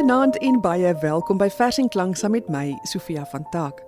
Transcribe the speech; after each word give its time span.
Goeienaand 0.00 0.38
en 0.38 0.60
baie 0.64 0.94
welkom 1.00 1.36
by 1.36 1.50
Vers 1.52 1.76
en 1.76 1.88
Klank 1.92 2.16
saam 2.16 2.32
met 2.32 2.46
my, 2.48 2.70
Sofia 2.88 3.20
van 3.28 3.42
Taak. 3.52 3.82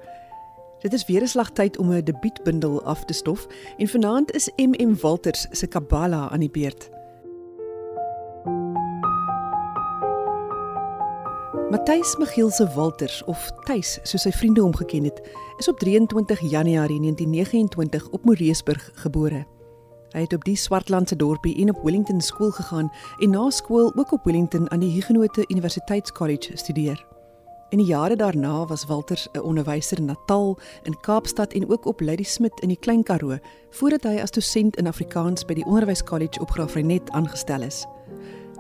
Dit 0.85 0.93
is 0.93 1.07
weer 1.09 1.23
'n 1.23 1.27
slagtyd 1.27 1.79
om 1.79 1.93
'n 1.93 2.05
debuutbundel 2.05 2.83
af 2.85 3.05
te 3.05 3.13
stof 3.13 3.47
en 3.77 3.89
vanaand 3.89 4.33
is 4.33 4.51
MM 4.57 4.97
Walters 5.01 5.47
se 5.51 5.67
Kabala 5.67 6.29
aan 6.29 6.41
die 6.41 6.51
beurt. 6.51 6.91
Matthys 11.71 12.17
Michiel 12.17 12.51
se 12.51 12.69
Walters 12.75 13.25
of 13.25 13.51
Tuis 13.65 13.99
soos 14.03 14.23
sy 14.23 14.31
vriende 14.31 14.61
hom 14.61 14.77
geken 14.77 15.05
het, 15.05 15.21
is 15.59 15.69
op 15.69 15.79
23 15.79 16.41
Januarie 16.41 17.01
1929 17.01 18.09
op 18.09 18.25
Moreesburg 18.25 18.91
gebore. 18.95 19.47
Hy 20.13 20.21
het 20.21 20.35
op 20.37 20.45
die 20.45 20.57
Swartlandse 20.57 21.17
dorpie 21.17 21.57
en 21.63 21.71
op 21.71 21.83
Wellington 21.83 22.21
skool 22.21 22.51
gegaan 22.51 22.93
en 23.19 23.31
na 23.31 23.51
skool 23.51 23.93
ook 23.97 24.13
op 24.13 24.25
Wellington 24.25 24.71
aan 24.71 24.81
die 24.81 24.91
Huguenot 24.91 25.51
Universiteitscollege 25.51 26.57
studeer. 26.57 27.07
In 27.73 27.79
die 27.79 27.87
jare 27.87 28.17
daarna 28.17 28.67
was 28.67 28.85
Walters 28.85 29.29
'n 29.33 29.41
onderwyser 29.41 29.99
in 29.99 30.05
Natal, 30.05 30.59
in 30.83 31.01
Kaapstad 31.01 31.53
en 31.53 31.71
ook 31.71 31.87
op 31.87 32.01
Ladysmith 32.01 32.61
in 32.61 32.69
die 32.69 32.79
Klein 32.79 33.03
Karoo, 33.03 33.39
voordat 33.71 34.03
hy 34.03 34.21
as 34.21 34.31
dosent 34.31 34.77
in 34.77 34.87
Afrikaans 34.87 35.45
by 35.45 35.55
die 35.55 35.65
Onderwyskollege 35.65 36.41
op 36.41 36.51
Graafrenet 36.51 37.11
aangestel 37.11 37.63
is. 37.63 37.87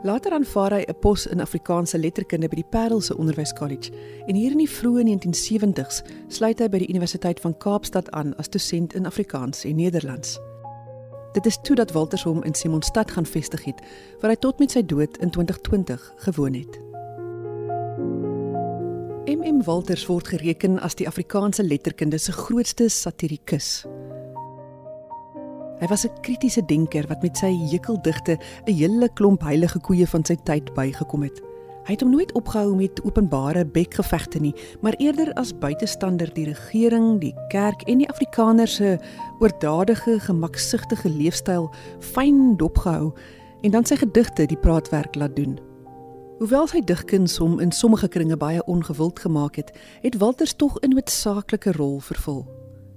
Later 0.03 0.33
aanvaar 0.33 0.73
hy 0.73 0.85
'n 0.89 0.99
pos 1.01 1.27
in 1.27 1.41
Afrikaanse 1.41 1.99
letterkunde 1.99 2.49
by 2.49 2.55
die 2.55 2.71
Parelse 2.71 3.17
Onderwyskollege 3.17 3.93
en 4.27 4.35
hier 4.35 4.51
in 4.51 4.59
die 4.59 4.71
vroeë 4.71 5.03
1970s 5.03 6.03
sluit 6.29 6.59
hy 6.59 6.69
by 6.69 6.79
die 6.79 6.89
Universiteit 6.89 7.41
van 7.41 7.57
Kaapstad 7.57 8.11
aan 8.11 8.37
as 8.37 8.49
dosent 8.49 8.95
in 8.95 9.07
Afrikaans 9.07 9.65
en 9.65 9.77
Nederlands. 9.77 10.52
Dit 11.33 11.47
is 11.47 11.59
toe 11.63 11.77
dat 11.77 11.93
Walters 11.93 12.23
hom 12.23 12.43
in 12.43 12.55
Simonstad 12.55 13.11
gaan 13.11 13.27
vestig 13.27 13.65
het, 13.65 13.81
waar 14.21 14.31
hy 14.31 14.37
tot 14.37 14.59
met 14.59 14.71
sy 14.71 14.83
dood 14.85 15.17
in 15.17 15.31
2020 15.31 16.13
gewoon 16.17 16.55
het. 16.55 16.81
MM 19.33 19.63
Walters 19.65 20.05
word 20.07 20.29
gereken 20.29 20.77
as 20.81 20.99
die 20.99 21.07
Afrikaanse 21.09 21.65
letterkunde 21.65 22.19
se 22.19 22.33
grootste 22.33 22.89
satirikus. 22.89 23.87
Hy 25.81 25.89
was 25.89 26.05
'n 26.05 26.21
kritiese 26.21 26.65
denker 26.65 27.07
wat 27.09 27.23
met 27.23 27.37
sy 27.37 27.53
hekeldigte 27.71 28.39
'n 28.67 28.75
hele 28.75 29.09
klomp 29.09 29.43
heilige 29.43 29.81
koeie 29.81 30.07
van 30.07 30.25
sy 30.25 30.37
tyd 30.45 30.75
bygekom 30.75 31.23
het. 31.23 31.52
Hy 31.83 31.97
het 31.97 32.03
hom 32.05 32.13
nooit 32.15 32.31
opgehou 32.39 32.77
met 32.79 33.01
openbare 33.03 33.65
bekgevegte 33.67 34.39
nie, 34.39 34.55
maar 34.81 34.95
eerder 35.03 35.33
as 35.35 35.51
buitestander 35.59 36.31
die 36.35 36.45
regering, 36.47 37.17
die 37.19 37.35
kerk 37.51 37.83
en 37.91 37.99
die 37.99 38.09
Afrikaners 38.09 38.77
se 38.79 38.99
oordadige, 39.43 40.21
gemaksigtige 40.23 41.11
leefstyl 41.11 41.67
fyn 41.99 42.55
dopgehou 42.57 43.11
en 43.63 43.75
dan 43.75 43.87
sy 43.87 43.99
gedigte 43.99 44.47
die 44.47 44.59
praatwerk 44.59 45.19
laat 45.19 45.35
doen. 45.37 45.59
Hoewel 46.39 46.71
sy 46.71 46.85
digkuns 46.87 47.37
hom 47.43 47.59
in 47.63 47.75
sommige 47.75 48.09
kringe 48.09 48.39
baie 48.39 48.63
ongewild 48.71 49.19
gemaak 49.23 49.59
het, 49.59 49.75
het 50.07 50.19
Walters 50.23 50.55
tog 50.55 50.79
'n 50.83 50.95
noodsaaklike 50.95 51.73
rol 51.73 52.01
vervul. 52.01 52.47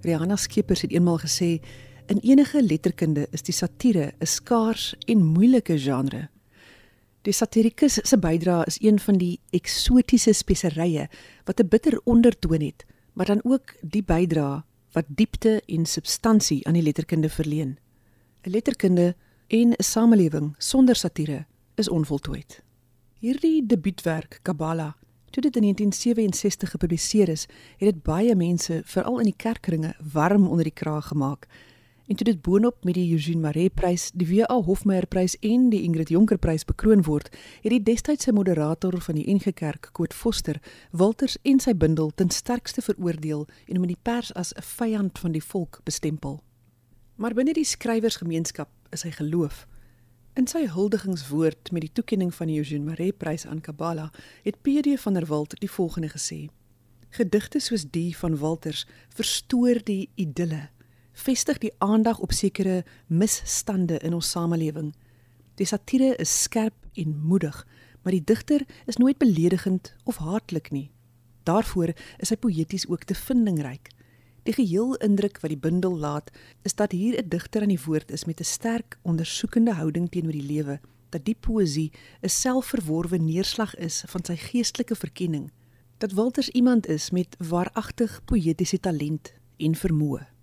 Rihanna 0.02 0.36
Skeepers 0.36 0.82
het 0.82 0.92
eenmaal 0.92 1.20
gesê: 1.20 1.60
"In 2.06 2.20
enige 2.22 2.62
letterkunde 2.62 3.28
is 3.32 3.42
die 3.42 3.54
satire 3.54 4.14
'n 4.20 4.26
skaars 4.26 4.96
en 5.06 5.26
moeilike 5.26 5.78
genre." 5.78 6.35
Die 7.26 7.34
satirikus 7.34 7.96
se 8.06 8.18
bydrae 8.22 8.68
is 8.70 8.76
een 8.86 9.00
van 9.02 9.18
die 9.18 9.40
eksotiese 9.58 10.34
speserye 10.34 11.08
wat 11.48 11.60
'n 11.60 11.68
bitter 11.68 12.00
ondertoon 12.04 12.62
het, 12.62 12.86
maar 13.14 13.26
dan 13.26 13.42
ook 13.44 13.74
die 13.82 14.04
bydrae 14.04 14.64
wat 14.92 15.06
diepte 15.08 15.62
en 15.66 15.86
substansie 15.86 16.68
aan 16.68 16.74
die 16.74 16.84
letterkunde 16.84 17.30
verleen. 17.30 17.78
'n 18.44 18.50
Letterkunde 18.50 19.16
en 19.48 19.70
'n 19.70 19.84
samelewing 19.84 20.56
sonder 20.58 20.96
satire 20.96 21.46
is 21.76 21.90
onvoltooid. 21.90 22.64
Hierdie 23.20 23.66
debuutwerk, 23.66 24.40
Kabala, 24.42 24.96
toe 25.30 25.42
dit 25.42 25.56
in 25.56 25.62
1967 25.62 26.70
gepubliseer 26.70 27.30
is, 27.30 27.48
het 27.78 27.94
dit 27.94 28.04
baie 28.04 28.36
mense, 28.36 28.82
veral 28.86 29.20
in 29.20 29.26
die 29.26 29.38
kerkkringe, 29.38 29.96
warm 30.14 30.48
onder 30.48 30.64
die 30.64 30.74
kraag 30.74 31.08
gemaak 31.08 31.48
En 32.08 32.16
toe 32.16 32.26
dit 32.26 32.42
boonop 32.42 32.84
met 32.84 32.94
die 32.94 33.12
Eugene 33.12 33.42
Maree 33.42 33.70
Prys, 33.70 34.12
die 34.14 34.28
W.A. 34.28 34.62
Hofmeyer 34.62 35.08
Prys 35.08 35.34
en 35.40 35.70
die 35.70 35.82
Ingrid 35.82 36.10
Jonker 36.14 36.38
Prys 36.38 36.66
bekroon 36.66 37.02
word, 37.04 37.32
het 37.64 37.72
die 37.74 37.82
destydse 37.82 38.34
moderator 38.34 39.00
van 39.02 39.18
die 39.18 39.26
NG 39.34 39.56
Kerk, 39.58 39.90
Koot 39.98 40.14
Foster, 40.14 40.60
Walters 40.92 41.40
en 41.42 41.58
sy 41.60 41.74
bundel 41.74 42.12
ten 42.14 42.30
sterkste 42.30 42.84
veroordeel 42.86 43.48
en 43.66 43.80
hom 43.80 43.88
in 43.88 43.96
die 43.96 44.04
pers 44.04 44.30
as 44.38 44.54
'n 44.54 44.62
vyand 44.62 45.18
van 45.20 45.32
die 45.32 45.42
volk 45.44 45.82
bestempel. 45.84 46.44
Maar 47.16 47.34
binne 47.34 47.54
die 47.54 47.66
skrywersgemeenskap 47.66 48.70
is 48.92 49.04
hy 49.04 49.12
geloof. 49.12 49.66
In 50.36 50.48
sy 50.48 50.68
huldigingswoord 50.68 51.72
met 51.72 51.82
die 51.82 51.94
toekenning 51.94 52.34
van 52.34 52.48
die 52.48 52.58
Eugene 52.58 52.86
Maree 52.86 53.14
Prys 53.14 53.48
aan 53.48 53.62
Kabala, 53.62 54.12
het 54.44 54.62
PD 54.62 55.00
van 55.00 55.14
der 55.14 55.26
Walt 55.26 55.60
die 55.60 55.72
volgende 55.72 56.10
gesê: 56.10 56.50
Gedigte 57.10 57.60
soos 57.60 57.86
die 57.92 58.18
van 58.18 58.38
Walters 58.38 58.86
verstoor 59.10 59.84
die 59.84 60.10
idylle 60.16 60.75
vestig 61.16 61.60
die 61.64 61.74
aandag 61.84 62.20
op 62.20 62.32
sekere 62.36 62.84
misstande 63.08 63.98
in 64.04 64.14
ons 64.14 64.30
samelewing. 64.30 64.94
Die 65.56 65.68
satire 65.68 66.16
is 66.20 66.42
skerp 66.44 66.76
en 66.94 67.16
moedig, 67.24 67.64
maar 68.04 68.14
die 68.14 68.24
digter 68.24 68.66
is 68.86 68.98
nooit 68.98 69.18
beledigend 69.18 69.96
of 70.04 70.18
haatlik 70.18 70.72
nie. 70.72 70.90
Daarvoor 71.48 71.94
is 72.20 72.32
hy 72.34 72.38
poëties 72.42 72.88
ook 72.90 73.06
te 73.08 73.16
vindingryk. 73.16 73.92
Die 74.46 74.54
geheel 74.54 74.96
indruk 75.02 75.40
wat 75.42 75.50
die 75.50 75.62
bundel 75.62 75.96
laat, 75.98 76.30
is 76.62 76.76
dat 76.76 76.92
hier 76.92 77.18
'n 77.18 77.30
digter 77.30 77.62
aan 77.62 77.74
die 77.74 77.86
woord 77.86 78.12
is 78.12 78.26
met 78.26 78.40
'n 78.40 78.44
sterk 78.44 78.98
ondersoekende 79.02 79.74
houding 79.74 80.10
teenoor 80.10 80.32
die 80.32 80.50
lewe, 80.54 80.80
dat 81.10 81.26
die 81.26 81.38
poësie 81.40 81.92
'n 82.22 82.30
selfverworwe 82.30 83.18
neerslag 83.18 83.76
is 83.76 84.04
van 84.08 84.26
sy 84.26 84.36
geestelike 84.36 84.96
verkenning, 84.96 85.52
dat 85.98 86.12
Walters 86.12 86.50
iemand 86.50 86.88
is 86.88 87.10
met 87.10 87.36
waaragtig 87.40 88.22
poëtiese 88.26 88.80
talent 88.80 89.34
en 89.58 89.76
vermoë. 89.76 90.35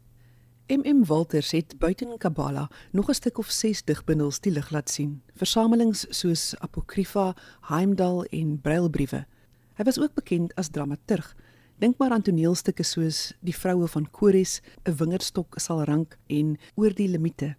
MM 0.66 1.04
Walters 1.04 1.50
het 1.50 1.78
buiten 1.78 2.18
Kabala 2.18 2.70
nog 2.90 3.08
'n 3.08 3.14
stuk 3.14 3.38
of 3.38 3.50
6 3.50 3.84
digbundels 3.84 4.40
die 4.40 4.52
lig 4.52 4.70
laat 4.70 4.90
sien. 4.90 5.22
Versamelings 5.34 6.06
soos 6.08 6.54
Apokrypha, 6.58 7.34
Heimdal 7.60 8.24
en 8.24 8.60
Brailbriewe. 8.60 9.26
Hy 9.74 9.84
was 9.84 10.00
ook 10.00 10.14
bekend 10.14 10.54
as 10.54 10.68
dramaturg. 10.68 11.36
Dink 11.78 11.98
maar 11.98 12.10
aan 12.10 12.22
toneelstukke 12.22 12.82
soos 12.82 13.32
Die 13.40 13.56
vroue 13.56 13.88
van 13.88 14.10
Kores, 14.10 14.60
'n 14.84 14.96
wingerdstok 14.96 15.54
sal 15.58 15.82
rank 15.84 16.18
en 16.26 16.58
Oor 16.74 16.94
die 16.94 17.08
limite. 17.08 17.56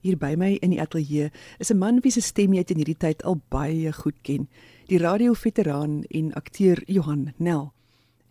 Hier 0.00 0.16
by 0.16 0.34
my 0.34 0.56
in 0.60 0.70
die 0.70 0.80
ateljee 0.80 1.30
is 1.58 1.70
'n 1.70 1.78
man 1.78 2.00
wie 2.00 2.10
se 2.10 2.20
stem 2.20 2.54
jy 2.54 2.64
in 2.66 2.76
hierdie 2.76 2.98
tyd 2.98 3.22
al 3.22 3.40
baie 3.48 3.92
goed 3.92 4.22
ken. 4.22 4.48
Die 4.86 4.98
radioveteraan 4.98 6.02
en 6.02 6.32
akteur 6.32 6.82
Johan 6.86 7.32
Nel. 7.36 7.72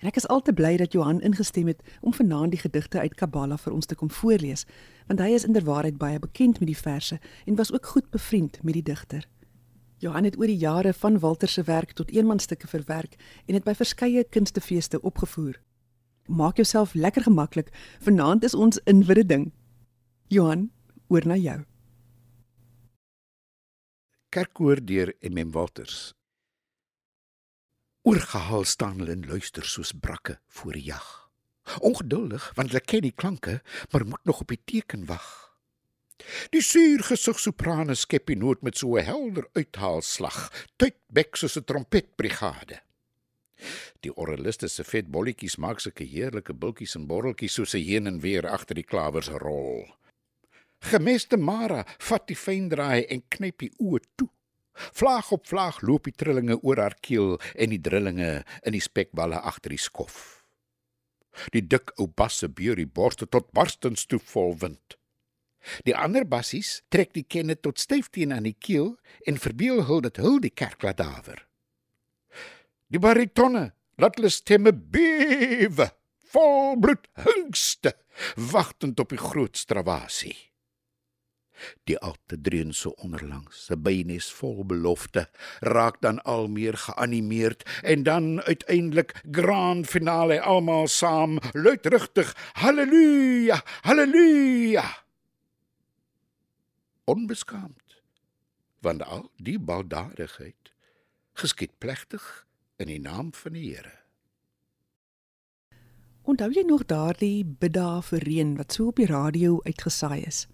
En 0.02 0.08
ek 0.10 0.18
is 0.18 0.28
al 0.34 0.42
te 0.42 0.54
bly 0.54 0.78
dat 0.82 0.96
Johan 0.98 1.22
ingestem 1.22 1.68
het 1.70 1.82
om 2.02 2.14
vanaand 2.14 2.56
die 2.56 2.60
gedigte 2.60 3.00
uit 3.00 3.14
Kabala 3.14 3.58
vir 3.62 3.74
ons 3.74 3.86
te 3.86 3.96
kom 3.96 4.10
voorlees, 4.10 4.66
want 5.08 5.22
hy 5.22 5.30
is 5.38 5.46
inderwaarheid 5.46 6.00
baie 6.02 6.20
bekend 6.20 6.58
met 6.60 6.72
die 6.72 6.78
verse 6.78 7.20
en 7.46 7.58
was 7.60 7.70
ook 7.74 7.86
goed 7.86 8.10
bevriend 8.10 8.58
met 8.66 8.74
die 8.74 8.88
digter. 8.88 9.28
Johan 10.02 10.26
het 10.26 10.40
oor 10.40 10.50
die 10.50 10.58
jare 10.58 10.94
van 10.98 11.20
Walter 11.22 11.48
se 11.48 11.62
werk 11.64 11.94
tot 11.94 12.10
eenmanstukke 12.10 12.68
verwerk 12.68 13.14
en 13.46 13.54
het 13.54 13.64
by 13.64 13.76
verskeie 13.78 14.24
kunstefeeste 14.24 15.02
opgevoer. 15.02 15.60
Maak 16.26 16.58
jouself 16.58 16.94
lekker 16.94 17.22
gemaklik, 17.22 17.70
vanaand 18.02 18.44
is 18.44 18.58
ons 18.58 18.82
in 18.90 19.04
wille 19.06 19.26
ding. 19.26 19.52
Johan, 20.28 20.72
oor 21.08 21.28
na 21.28 21.38
jou. 21.38 21.60
Kerkoor 24.34 24.82
deur 24.82 25.14
MM 25.22 25.52
Walters 25.52 26.16
Oorgehaal 28.02 28.64
staan 28.66 28.98
hulle 29.00 29.14
en 29.14 29.28
luister 29.30 29.66
soos 29.66 29.92
brakke 29.94 30.40
voor 30.48 30.74
die 30.74 30.88
jag. 30.90 31.08
Ongeduldig 31.86 32.48
want 32.58 32.72
hulle 32.72 32.82
ken 32.82 33.06
die 33.06 33.14
klanke, 33.14 33.60
maar 33.92 34.06
moet 34.06 34.26
nog 34.26 34.42
op 34.42 34.48
die 34.50 34.62
teken 34.66 35.06
wag. 35.06 35.28
Die 36.50 36.62
suurgesig 36.66 37.40
soprane 37.40 37.96
skep 37.96 38.26
die 38.30 38.38
noot 38.38 38.62
met 38.66 38.78
so 38.78 38.98
'n 38.98 39.06
helder 39.06 39.48
uithaalslag, 39.54 40.50
tydbek 40.78 41.36
soos 41.36 41.58
'n 41.58 41.64
trompetbrigade. 41.64 42.82
Die 44.00 44.14
oraliste 44.18 44.68
se 44.68 44.84
vet 44.84 45.12
bolletjies 45.12 45.58
maak 45.58 45.80
sulke 45.80 46.04
heerlike 46.04 46.54
bultjies 46.54 46.96
en 46.96 47.08
borreltjies 47.08 47.54
soos 47.54 47.76
'n 47.76 47.86
heen 47.86 48.08
en 48.08 48.20
weer 48.20 48.48
agter 48.48 48.76
die 48.76 48.90
klawers 48.92 49.28
rol. 49.28 49.86
Gemeste 50.80 51.38
Mara 51.38 51.86
vat 52.00 52.28
die 52.28 52.36
fyn 52.36 52.70
draai 52.70 53.06
en 53.06 53.22
knyp 53.30 53.58
die 53.60 53.74
oë 53.78 54.02
toe. 54.16 54.30
Vlaag 54.74 55.32
op 55.32 55.48
vlaag 55.48 55.82
loop 55.82 56.08
die 56.08 56.16
trillinge 56.16 56.58
oor 56.62 56.80
haar 56.80 56.96
keel 57.04 57.38
en 57.56 57.74
die 57.74 57.82
drillinge 57.82 58.32
in 58.64 58.76
die 58.76 58.84
spekballe 58.84 59.40
agter 59.40 59.74
die 59.74 59.82
skof. 59.82 60.42
Die 61.56 61.64
dik 61.64 61.94
ou 62.00 62.08
basse 62.08 62.50
beur 62.50 62.76
die 62.76 62.88
borste 62.88 63.28
tot 63.28 63.52
barstens 63.56 64.06
toe 64.06 64.20
vol 64.20 64.56
wind. 64.60 64.98
Die 65.86 65.96
ander 65.96 66.26
bassies 66.26 66.82
trek 66.90 67.14
die 67.14 67.24
kenne 67.24 67.56
tot 67.56 67.80
styf 67.80 68.10
teen 68.10 68.34
aan 68.34 68.48
die 68.50 68.58
keel 68.58 68.96
en 69.30 69.38
verbeel 69.38 69.86
hul 69.88 70.02
dat 70.02 70.18
hul 70.22 70.40
die 70.42 70.54
kerk 70.54 70.84
laat 70.84 71.00
dawer. 71.02 71.46
Die 72.92 73.00
baritonne 73.00 73.72
laat 74.02 74.18
hulle 74.18 74.32
stemme 74.34 74.74
bewe, 74.74 75.92
vol 76.34 76.80
bloed 76.82 77.06
hingste, 77.24 77.94
wagtend 78.36 79.00
op 79.00 79.14
die 79.14 79.22
groot 79.22 79.60
stravasie. 79.60 80.51
Die 81.84 81.98
alte 82.00 82.42
dreun 82.42 82.74
so 82.74 82.94
onderlangs, 83.04 83.70
'n 83.70 83.82
bynes 83.82 84.32
vol 84.32 84.66
belofte, 84.66 85.28
raak 85.60 86.02
dan 86.02 86.22
al 86.24 86.48
meer 86.48 86.78
geanimeerd 86.78 87.64
en 87.84 88.04
dan 88.04 88.42
uiteindelik 88.42 89.14
grand 89.32 89.88
finale 89.88 90.42
almal 90.42 90.88
saam, 90.88 91.40
luidrigtig 91.54 92.36
haleluja, 92.54 93.62
haleluja. 93.82 94.86
Onbeskaamd, 97.04 98.02
want 98.80 99.04
al 99.04 99.32
die 99.38 99.60
baldadigheid 99.60 100.74
geskied 101.34 101.78
plegtig 101.78 102.46
in 102.78 102.88
die 102.88 103.00
naam 103.00 103.34
van 103.34 103.54
die 103.58 103.74
Here. 103.74 104.02
Onthou 106.22 106.52
jy 106.54 106.62
nog 106.68 106.86
daardie 106.86 107.42
bidda 107.46 108.02
vir 108.06 108.22
reën 108.28 108.54
wat 108.60 108.76
so 108.78 108.92
op 108.92 109.00
die 109.02 109.10
radio 109.10 109.58
uitgesaai 109.66 110.22
is? 110.22 110.46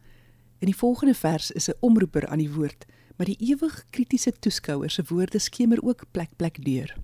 In 0.60 0.72
die 0.72 0.78
volgende 0.78 1.14
vers 1.14 1.52
is 1.52 1.70
'n 1.70 1.78
omroeper 1.80 2.28
aan 2.28 2.38
die 2.38 2.54
woord, 2.54 2.86
maar 3.16 3.26
die 3.26 3.40
ewig 3.40 3.86
kritiese 3.90 4.32
toeskouer 4.32 4.90
se 4.90 5.04
woorde 5.08 5.40
skemer 5.40 5.84
ook 5.84 6.06
plek 6.12 6.30
plek 6.36 6.66
deur. 6.66 6.96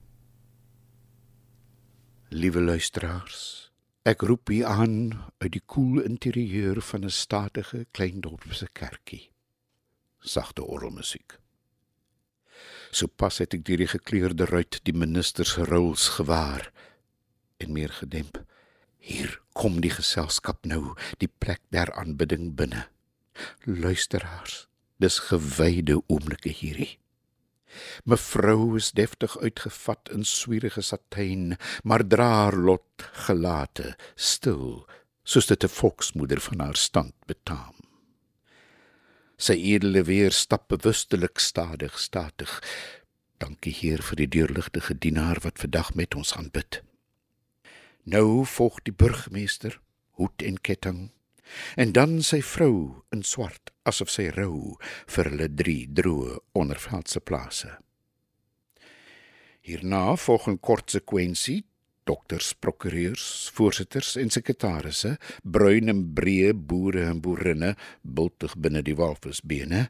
Liewe 2.29 2.61
luisteraars, 2.61 3.71
ek 4.01 4.21
roep 4.21 4.49
u 4.49 4.63
aan 4.63 5.23
uit 5.37 5.51
die 5.51 5.61
koel 5.65 6.01
interieur 6.01 6.81
van 6.81 7.03
'n 7.05 7.09
statige 7.09 7.85
klein 7.91 8.21
dorpse 8.21 8.67
kerkie. 8.71 9.29
Sagte 10.19 10.63
orgelmusiek. 10.63 11.39
Sopas 12.91 13.37
het 13.37 13.53
ek 13.53 13.65
die 13.65 13.87
gekleurde 13.87 14.45
ruit 14.45 14.79
die 14.83 14.93
minister 14.93 15.45
se 15.45 15.63
rols 15.65 16.07
gewaar 16.07 16.71
en 17.57 17.71
meer 17.71 17.89
gedemp. 17.89 18.43
Hier 18.97 19.41
kom 19.53 19.81
die 19.81 19.89
geselskap 19.89 20.65
nou, 20.65 20.95
die 21.17 21.29
plek 21.39 21.61
der 21.69 21.93
aanbidding 21.93 22.55
binne. 22.55 22.92
Luisteraars, 23.65 24.67
dis 24.97 25.19
gewyde 25.29 26.01
oomblikke 26.07 26.49
hierdie. 26.49 26.97
Mevrou 28.05 28.75
is 28.77 28.91
deftig 28.91 29.37
uitgevat 29.37 30.11
in 30.13 30.25
swierige 30.25 30.81
satijn, 30.81 31.57
maar 31.83 32.05
dra 32.07 32.27
haar 32.43 32.57
lot 32.57 33.07
gelate, 33.25 33.95
stil, 34.15 34.85
soos 35.23 35.47
dit 35.47 35.63
'n 35.63 35.75
volksmoeder 35.79 36.41
van 36.41 36.59
haar 36.59 36.75
stand 36.75 37.15
betaam. 37.25 37.75
Sy 39.37 39.53
edele 39.53 40.03
weer 40.03 40.31
stap 40.31 40.67
bewustelik 40.67 41.39
stadig 41.39 41.99
stadig. 41.99 42.61
Dankie 43.37 43.73
Heer 43.73 44.01
vir 44.01 44.15
die 44.15 44.27
deurligtige 44.27 44.97
dienaar 44.97 45.39
wat 45.43 45.59
vandag 45.59 45.93
met 45.95 46.15
ons 46.15 46.35
aanbid. 46.35 46.83
Nou 48.03 48.45
volg 48.45 48.81
die 48.83 48.93
burgemeester, 48.93 49.79
hoed 50.11 50.41
en 50.41 50.61
ketting, 50.61 51.11
en 51.75 51.91
dan 51.91 52.21
sy 52.21 52.41
vrou 52.41 53.03
in 53.11 53.23
swart 53.23 53.73
asof 53.83 54.09
sy 54.09 54.29
rou 54.31 54.77
vir 55.15 55.29
hulle 55.31 55.49
drie 55.49 55.87
droë 55.87 56.39
onderveldse 56.53 57.19
plase. 57.19 57.71
Hierna 59.63 60.15
volg 60.15 60.47
'n 60.47 60.59
kort 60.59 60.91
sekwensie 60.91 61.63
dokters, 62.03 62.53
prokureurs, 62.53 63.49
voorsitters 63.53 64.15
en 64.19 64.31
sekretarisse, 64.33 65.17
bruin 65.43 65.91
en 65.91 66.03
breë 66.15 66.53
boere 66.53 67.05
en 67.07 67.21
boerinne, 67.23 67.73
bultig 68.01 68.55
binne 68.59 68.83
die 68.85 68.95
walvisbene, 68.99 69.87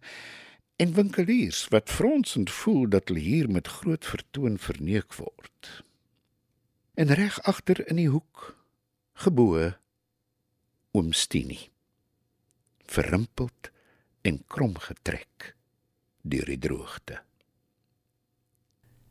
en 0.82 0.96
winkeliers 0.98 1.68
wat 1.74 1.92
fronsend 1.94 2.52
voel 2.52 2.88
dat 2.94 3.10
hulle 3.10 3.24
hier 3.24 3.50
met 3.50 3.70
groot 3.80 4.06
vertoon 4.06 4.58
verneuk 4.62 5.14
word. 5.18 5.70
En 6.94 7.14
reg 7.14 7.40
agter 7.50 7.82
in 7.90 8.02
die 8.02 8.10
hoek, 8.10 8.54
geboue 9.26 9.74
oom 10.94 11.12
Stinie. 11.12 11.72
Verrimpeld 12.86 13.72
en 14.22 14.44
krom 14.48 14.76
getrek 14.78 15.56
deur 16.22 16.46
die 16.46 16.60
droogte. 16.62 17.18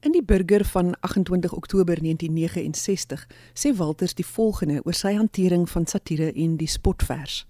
In 0.06 0.14
die 0.14 0.22
burger 0.22 0.64
van 0.64 0.94
28 1.00 1.52
Oktober 1.52 1.98
1969 1.98 3.26
sê 3.54 3.74
Walters 3.74 4.14
die 4.14 4.26
volgende 4.26 4.78
oor 4.86 4.94
sy 4.94 5.16
hantering 5.18 5.66
van 5.70 5.86
satire 5.90 6.30
en 6.32 6.54
die 6.56 6.70
spotvers. 6.70 7.42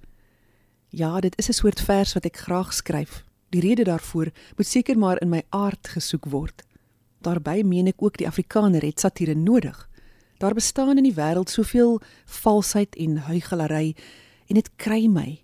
Ja, 0.89 1.21
dit 1.21 1.37
is 1.39 1.49
'n 1.49 1.61
soort 1.61 1.81
vers 1.81 2.13
wat 2.15 2.25
ek 2.25 2.37
graag 2.37 2.73
skryf. 2.73 3.25
Die 3.51 3.61
rede 3.61 3.85
daarvoor 3.85 4.33
moet 4.57 4.67
seker 4.67 4.99
maar 4.99 5.21
in 5.21 5.29
my 5.29 5.43
aard 5.49 5.89
gesoek 5.89 6.25
word. 6.25 6.63
Daarby 7.21 7.63
meen 7.65 7.87
ek 7.87 8.03
ook 8.03 8.17
die 8.17 8.27
Afrikaner 8.27 8.83
het 8.83 9.01
satire 9.01 9.35
nodig. 9.35 9.89
Daar 10.39 10.55
bestaan 10.55 10.97
in 10.97 11.05
die 11.05 11.15
wêreld 11.15 11.51
soveel 11.51 12.01
valsheid 12.25 12.97
en 12.97 13.17
huigelary 13.17 13.95
en 14.53 14.61
dit 14.61 14.69
kry 14.77 15.07
my. 15.09 15.41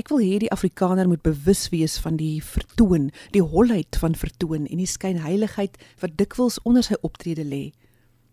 Ek 0.00 0.08
wil 0.08 0.22
hê 0.24 0.38
die 0.40 0.52
Afrikaner 0.54 1.04
moet 1.04 1.20
bewus 1.20 1.66
wees 1.68 1.98
van 2.00 2.16
die 2.16 2.40
vertoon, 2.40 3.10
die 3.36 3.44
holheid 3.44 3.98
van 4.00 4.16
vertoon 4.16 4.64
en 4.64 4.80
die 4.80 4.88
skynheiligheid 4.88 5.76
wat 6.00 6.16
dikwels 6.16 6.56
onder 6.64 6.86
sy 6.86 6.96
optrede 7.04 7.44
lê. 7.44 7.74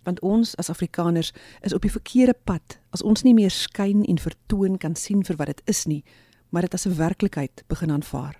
Want 0.08 0.22
ons 0.24 0.54
as 0.62 0.72
Afrikaners 0.72 1.34
is 1.68 1.76
op 1.76 1.84
die 1.84 1.92
verkeerde 1.92 2.38
pad 2.48 2.78
as 2.96 3.04
ons 3.04 3.26
nie 3.28 3.36
meer 3.36 3.52
skyn 3.52 4.06
en 4.08 4.24
vertoon 4.24 4.80
kan 4.80 4.96
sien 4.96 5.26
vir 5.28 5.36
wat 5.42 5.52
dit 5.52 5.76
is 5.76 5.84
nie, 5.92 6.04
maar 6.50 6.64
dit 6.64 6.74
as 6.74 6.88
'n 6.88 6.96
werklikheid 6.96 7.64
begin 7.68 7.92
aanvaar. 7.92 8.40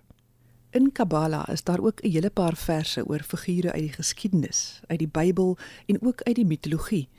In 0.72 0.92
Kabbala 0.92 1.44
is 1.52 1.64
daar 1.64 1.84
ook 1.84 2.00
'n 2.02 2.12
hele 2.12 2.30
paar 2.30 2.56
verse 2.56 3.04
oor 3.06 3.20
figure 3.20 3.72
uit 3.72 3.82
die 3.82 4.00
geskiedenis, 4.00 4.82
uit 4.88 5.00
die 5.00 5.12
Bybel 5.12 5.58
en 5.88 6.02
ook 6.02 6.22
uit 6.24 6.36
die 6.36 6.46
mitologie 6.46 7.10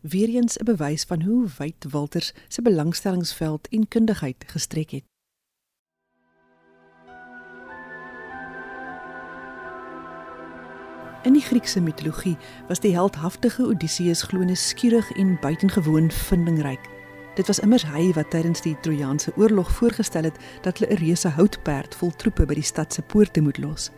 weer 0.00 0.28
eens 0.28 0.56
'n 0.56 0.64
bewys 0.64 1.04
van 1.04 1.22
hoe 1.22 1.48
wyd 1.58 1.86
Walters 1.90 2.32
se 2.48 2.62
belangstellingsveld 2.62 3.68
en 3.68 3.88
kundigheid 3.88 4.44
gestrek 4.46 4.90
het. 4.90 5.04
In 11.26 11.32
die 11.32 11.42
Griekse 11.42 11.80
mitologie 11.80 12.36
was 12.68 12.80
die 12.80 12.92
heldhaftige 12.92 13.66
Odysseus 13.66 14.22
glo 14.22 14.40
'n 14.40 14.56
skierig 14.56 15.10
en 15.10 15.38
buitengewoon 15.40 16.10
vindingryk. 16.10 16.88
Dit 17.34 17.46
was 17.46 17.58
immers 17.58 17.84
hy 17.86 18.12
wat 18.12 18.30
tydens 18.30 18.60
die 18.60 18.76
Trojaanse 18.80 19.32
oorlog 19.36 19.70
voorgestel 19.70 20.22
het 20.22 20.38
dat 20.62 20.78
hulle 20.78 20.92
'n 20.92 20.96
reuse 20.96 21.28
houtperd 21.28 21.94
vol 21.94 22.10
troepe 22.10 22.46
by 22.46 22.54
die 22.54 22.62
stad 22.62 22.92
se 22.92 23.02
poorte 23.02 23.40
moet 23.40 23.58
los. 23.58 23.90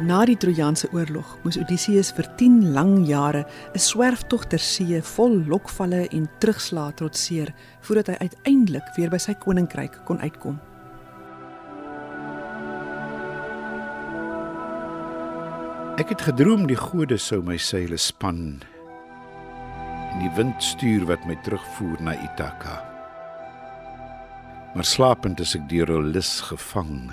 Na 0.00 0.22
die 0.24 0.38
Trojaanse 0.40 0.88
oorlog 0.96 1.34
moes 1.44 1.58
Odysseus 1.60 2.14
vir 2.16 2.24
10 2.40 2.72
lang 2.72 3.04
jare 3.06 3.44
'n 3.74 3.78
swerftog 3.78 4.46
ter 4.48 4.58
see 4.58 5.02
vol 5.02 5.44
lokvalle 5.46 6.08
en 6.08 6.28
terugslae 6.40 6.94
trotseer 6.94 7.52
voordat 7.80 8.06
hy 8.06 8.16
uiteindelik 8.26 8.88
weer 8.96 9.10
by 9.10 9.18
sy 9.18 9.34
koninkryk 9.34 10.04
kon 10.04 10.18
uitkom. 10.18 10.58
Ek 15.98 16.08
het 16.08 16.22
gedroom 16.22 16.66
die 16.66 16.76
gode 16.76 17.18
sou 17.18 17.42
my 17.42 17.56
seile 17.56 17.98
span 17.98 18.62
en 20.12 20.18
die 20.18 20.34
wind 20.36 20.62
stuur 20.62 21.04
wat 21.06 21.24
my 21.26 21.36
terugvoer 21.44 22.00
na 22.00 22.14
Ithaka. 22.14 22.80
Maar 24.74 24.84
slapend 24.84 25.40
is 25.40 25.54
ek 25.54 25.68
deur 25.68 25.90
'n 26.00 26.12
lus 26.12 26.40
gevang 26.40 27.12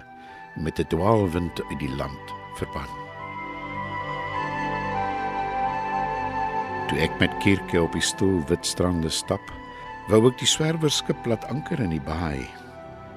met 0.56 0.80
'n 0.80 0.88
dwaalwind 0.88 1.62
uit 1.70 1.80
die 1.80 1.96
land 1.96 2.39
verban. 2.60 2.90
Toe 6.90 6.98
ek 7.06 7.20
met 7.22 7.34
Kirke 7.44 7.84
op 7.84 7.94
die 7.94 8.04
stoel 8.04 8.42
wit 8.50 8.66
strande 8.66 9.12
stap, 9.14 9.44
wou 10.10 10.24
ek 10.32 10.40
die 10.42 10.50
swerwerskip 10.50 11.28
laat 11.30 11.46
anker 11.54 11.82
in 11.84 11.94
die 11.94 12.04
baai. 12.04 12.48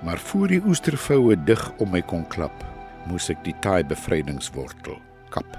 Maar 0.04 0.18
voor 0.18 0.50
die 0.50 0.60
oestervoue 0.66 1.38
dig 1.46 1.62
om 1.80 1.92
my 1.94 2.02
kon 2.04 2.26
klap, 2.28 2.64
moes 3.08 3.30
ek 3.32 3.40
die 3.46 3.54
taai 3.64 3.82
bevrydingswortel 3.86 4.98
kap. 5.32 5.56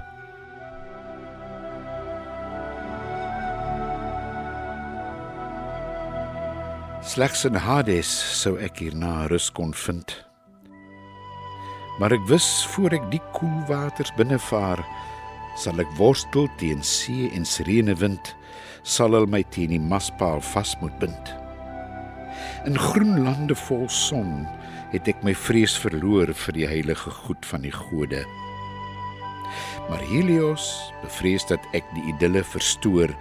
Slegs 7.04 7.42
in 7.44 7.58
Hades 7.60 8.08
sou 8.40 8.54
ek 8.62 8.80
hierna 8.80 9.26
rus 9.28 9.50
kon 9.52 9.74
vind. 9.76 10.14
Maar 12.00 12.16
ek 12.16 12.24
wis 12.26 12.46
voor 12.74 12.96
ek 12.96 13.04
die 13.12 13.22
koel 13.36 13.60
waters 13.68 14.10
binnevaar, 14.18 14.82
sal 15.60 15.78
ek 15.78 15.90
worstel 15.98 16.48
teen 16.58 16.82
see 16.82 17.28
en 17.36 17.46
serene 17.46 17.94
wind, 18.00 18.32
sal 18.82 19.14
hulle 19.14 19.30
my 19.30 19.44
teen 19.54 19.70
die 19.70 19.82
maspaal 19.82 20.42
vas 20.52 20.74
moet 20.82 20.96
bind. 21.02 21.34
In 22.66 22.78
groen 22.80 23.22
lande 23.22 23.54
vol 23.66 23.86
son 23.92 24.42
het 24.90 25.06
ek 25.10 25.22
my 25.26 25.34
vrees 25.36 25.76
verloor 25.78 26.32
vir 26.44 26.56
die 26.58 26.66
heilige 26.68 27.12
goed 27.24 27.46
van 27.46 27.62
die 27.66 27.74
gode. 27.74 28.24
Maar 29.88 30.02
Helios, 30.08 30.66
bevrees 31.02 31.46
dat 31.46 31.62
ek 31.76 31.86
die 31.94 32.06
idylle 32.10 32.42
verstoor, 32.46 33.12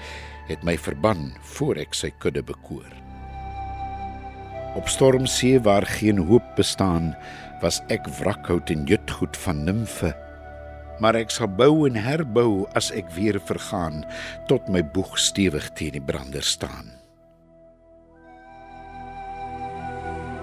het 0.50 0.63
my 0.65 0.75
verban 0.80 1.32
voor 1.56 1.80
ek 1.84 1.96
sy 1.98 2.12
kudde 2.24 2.44
bekoor. 2.46 2.88
Op 4.80 4.89
stormsee 4.89 5.60
waar 5.62 5.86
geen 5.86 6.18
hoop 6.30 6.46
bestaan, 6.58 7.12
was 7.63 7.79
ek 7.93 8.08
wrakhout 8.20 8.72
en 8.74 8.84
jutgoed 8.89 9.38
van 9.46 9.63
nimfe. 9.63 10.12
Maar 11.01 11.17
ek 11.24 11.32
sal 11.34 11.50
bou 11.50 11.86
en 11.88 11.96
herbou 11.98 12.65
as 12.77 12.91
ek 12.96 13.08
weer 13.15 13.39
vergaan 13.48 14.03
tot 14.51 14.67
my 14.72 14.84
boeg 14.84 15.15
stewig 15.20 15.70
teen 15.79 15.96
die 15.96 16.03
brander 16.03 16.43
staan. 16.46 16.91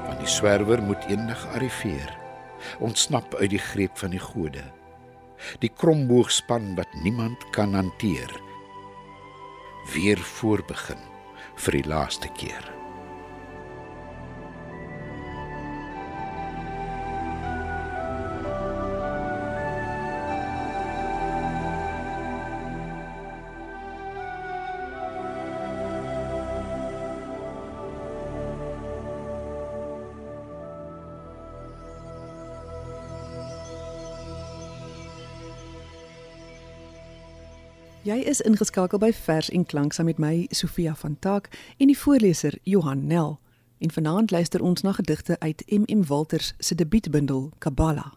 Van 0.09 0.19
Die 0.21 0.33
swerwer 0.33 0.83
moet 0.83 1.07
eendag 1.13 1.45
arriveer, 1.55 2.11
ontsnap 2.81 3.37
uit 3.39 3.53
die 3.55 3.63
greep 3.71 4.01
van 4.01 4.17
die 4.17 4.23
gode. 4.23 4.65
Die 5.63 5.73
kromboogspan 5.73 6.75
wat 6.77 6.99
niemand 7.05 7.47
kan 7.57 7.77
hanteer. 7.77 8.33
Weer 9.95 10.21
voorbegin 10.37 11.01
vir 11.61 11.81
die 11.81 11.89
laaste 11.89 12.29
keer. 12.37 12.80
Is 38.31 38.41
ingeskakel 38.41 38.99
by 39.03 39.11
Vers 39.13 39.49
en 39.51 39.65
Klank 39.67 39.93
saam 39.93 40.07
met 40.07 40.19
my 40.23 40.47
Sofia 40.55 40.93
van 40.95 41.17
Taak 41.19 41.49
en 41.83 41.91
die 41.91 41.99
voorleser 41.99 42.55
Johan 42.63 43.07
Nel. 43.07 43.41
En 43.83 43.91
vanaand 43.91 44.31
luister 44.31 44.63
ons 44.63 44.83
na 44.87 44.93
gedigte 44.93 45.39
uit 45.39 45.65
MM 45.67 46.07
Walters 46.07 46.53
se 46.59 46.75
debuutbundel 46.75 47.51
Kabbalah. 47.59 48.13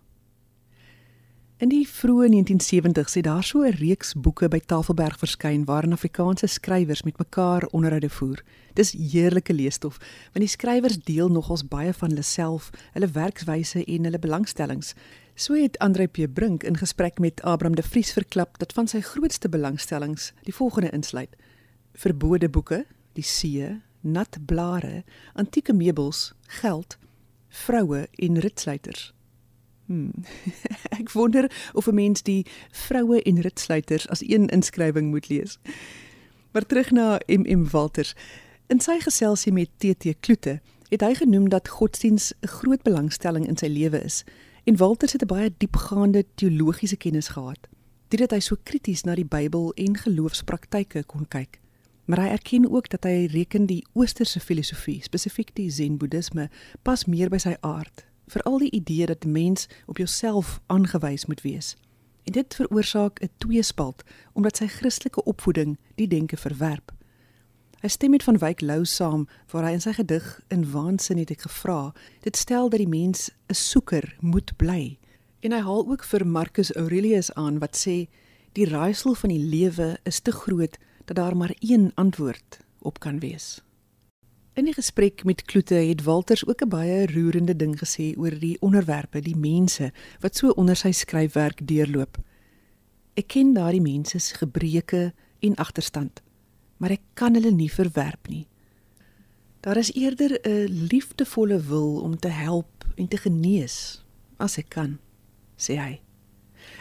In 1.58 1.70
die 1.72 1.88
vroeë 1.88 2.28
1970s 2.30 3.14
het 3.18 3.24
daar 3.24 3.44
so 3.44 3.64
'n 3.64 3.78
reeks 3.80 4.14
boeke 4.14 4.48
by 4.48 4.60
Tafelberg 4.60 5.18
verskyn 5.18 5.66
waarin 5.66 5.94
Afrikaanse 5.94 6.48
skrywers 6.48 7.04
met 7.04 7.18
mekaar 7.18 7.66
onderhoude 7.72 8.10
voer. 8.10 8.44
Dis 8.74 8.92
heerlike 8.92 9.54
leesstof, 9.54 9.98
want 10.34 10.46
die 10.46 10.48
skrywers 10.48 10.98
deel 10.98 11.30
nogals 11.30 11.68
baie 11.68 11.94
van 11.94 12.10
hulle 12.10 12.22
self, 12.22 12.70
hulle 12.92 13.08
werkswyse 13.08 13.86
en 13.86 14.04
hulle 14.04 14.20
belangstellings. 14.20 14.94
So 15.36 15.54
het 15.54 15.78
Andre 15.78 16.08
P 16.08 16.34
Brink 16.34 16.64
in 16.64 16.78
gesprek 16.78 17.20
met 17.20 17.42
Abraham 17.42 17.76
de 17.76 17.84
Vries 17.84 18.12
verklap 18.14 18.58
dat 18.58 18.74
van 18.74 18.88
sy 18.88 19.00
grootste 19.02 19.50
belangstellings 19.50 20.34
die 20.44 20.54
volgende 20.54 20.90
insluit: 20.90 21.36
verbode 21.94 22.50
boeke, 22.50 22.86
die 23.14 23.24
see, 23.24 23.82
nat 24.02 24.38
blare, 24.46 25.04
antieke 25.34 25.74
meubels, 25.74 26.34
geld, 26.62 26.98
vroue 27.50 28.08
en 28.16 28.40
ritsluiters. 28.40 29.14
Hmm. 29.86 30.14
Ek 31.00 31.12
wonder 31.12 31.50
of 31.74 31.88
'n 31.88 31.96
mens 31.96 32.22
die 32.22 32.46
vroue 32.72 33.22
en 33.22 33.42
ritsluiters 33.42 34.08
as 34.10 34.22
een 34.22 34.48
inskrywing 34.48 35.10
moet 35.10 35.30
lees. 35.30 35.58
Maar 36.52 36.66
terug 36.66 36.92
na 36.92 37.20
MM 37.28 37.70
Walters. 37.70 38.14
In 38.68 38.80
sy 38.80 39.00
geselsie 39.00 39.52
met 39.52 39.70
TT 39.78 40.14
Kloete 40.20 40.62
het 40.90 41.02
hy 41.02 41.14
genoem 41.14 41.50
dat 41.50 41.68
godsdiens 41.68 42.34
'n 42.42 42.48
groot 42.48 42.82
belangstelling 42.82 43.48
in 43.48 43.58
sy 43.58 43.68
lewe 43.68 44.04
is 44.04 44.24
en 44.64 44.78
Walters 44.78 45.12
het 45.12 45.22
'n 45.22 45.26
baie 45.26 45.54
diepgaande 45.58 46.26
teologiese 46.36 46.96
kennis 46.96 47.28
gehad. 47.28 47.60
Dit 48.08 48.20
het 48.20 48.32
hy 48.32 48.40
so 48.40 48.56
krities 48.64 49.04
na 49.04 49.16
die 49.16 49.26
Bybel 49.26 49.74
en 49.74 49.98
geloofspraktyke 49.98 51.04
kon 51.04 51.28
kyk. 51.28 51.60
Maar 52.06 52.20
hy 52.20 52.28
erken 52.28 52.72
ook 52.72 52.90
dat 52.90 53.04
hy 53.04 53.26
reken 53.26 53.66
die 53.66 53.86
oosterse 53.94 54.40
filosofie, 54.40 55.04
spesifiek 55.04 55.56
die 55.56 55.70
Zen-boeddhisme, 55.70 56.50
pas 56.82 57.06
meer 57.06 57.30
by 57.30 57.38
sy 57.38 57.56
aard 57.60 58.06
veral 58.28 58.58
die 58.58 58.72
idee 58.72 59.06
dat 59.06 59.26
'n 59.26 59.32
mens 59.32 59.68
op 59.86 59.98
jouself 59.98 60.62
aangewys 60.66 61.26
moet 61.26 61.42
wees. 61.42 61.76
En 62.24 62.32
dit 62.32 62.56
veroorsaak 62.56 63.20
'n 63.20 63.30
tweespalt 63.38 64.04
omdat 64.34 64.58
sy 64.58 64.68
Christelike 64.68 65.24
opvoeding 65.24 65.78
die 65.96 66.08
denke 66.08 66.38
verwerp. 66.38 66.92
Hy 67.84 67.90
stem 67.92 68.14
met 68.16 68.24
van 68.24 68.38
Wyk 68.40 68.62
Lou 68.64 68.86
saam 68.88 69.26
waar 69.52 69.66
hy 69.68 69.74
in 69.76 69.82
sy 69.84 69.92
gedig 69.98 70.28
in 70.56 70.62
waansin 70.72 71.18
het 71.20 71.34
ek 71.34 71.42
gevra, 71.44 71.90
dit 72.24 72.38
stel 72.40 72.70
dat 72.72 72.80
die 72.80 72.88
mens 72.88 73.28
'n 73.52 73.58
soeker 73.60 74.06
moet 74.22 74.54
bly. 74.56 74.98
En 75.44 75.52
hy 75.52 75.60
haal 75.60 75.84
ook 75.92 76.04
vir 76.04 76.24
Marcus 76.24 76.72
Aurelius 76.80 77.34
aan 77.34 77.60
wat 77.60 77.76
sê 77.76 78.08
die 78.56 78.70
raaisel 78.72 79.16
van 79.16 79.30
die 79.36 79.44
lewe 79.44 79.98
is 80.06 80.22
te 80.22 80.32
groot 80.32 80.78
dat 81.06 81.16
daar 81.20 81.36
maar 81.36 81.52
een 81.60 81.92
antwoord 81.96 82.60
op 82.80 83.00
kan 83.00 83.20
wees. 83.20 83.60
In 84.54 84.66
die 84.66 84.74
gesprek 84.74 85.26
met 85.26 85.44
Kloete 85.44 85.76
het 85.76 86.04
Walters 86.04 86.48
ook 86.48 86.64
'n 86.64 86.70
baie 86.70 87.06
roerende 87.08 87.56
ding 87.56 87.76
gesê 87.76 88.18
oor 88.18 88.40
die 88.40 88.62
onderwerpe, 88.62 89.20
die 89.20 89.38
mense 89.38 89.92
wat 90.20 90.36
so 90.36 90.50
onder 90.56 90.76
sy 90.76 90.92
skryfwerk 90.92 91.68
deurloop. 91.68 92.18
Ek 93.14 93.28
ken 93.28 93.54
daardie 93.54 93.82
mense 93.82 94.20
se 94.20 94.36
gebreke 94.36 95.14
en 95.40 95.56
agterstand, 95.56 96.22
maar 96.84 96.92
ek 96.92 97.04
kan 97.16 97.32
hulle 97.38 97.54
nie 97.56 97.70
verwerp 97.72 98.28
nie. 98.28 98.44
Daar 99.64 99.80
is 99.80 99.94
eerder 99.96 100.36
'n 100.44 100.90
liefdevolle 100.92 101.60
wil 101.60 102.02
om 102.02 102.20
te 102.20 102.28
help 102.28 102.84
en 102.96 103.08
te 103.08 103.18
genees 103.18 104.04
as 104.38 104.58
ek 104.58 104.70
kan, 104.70 105.00
sê 105.56 105.80
hy. 105.80 106.02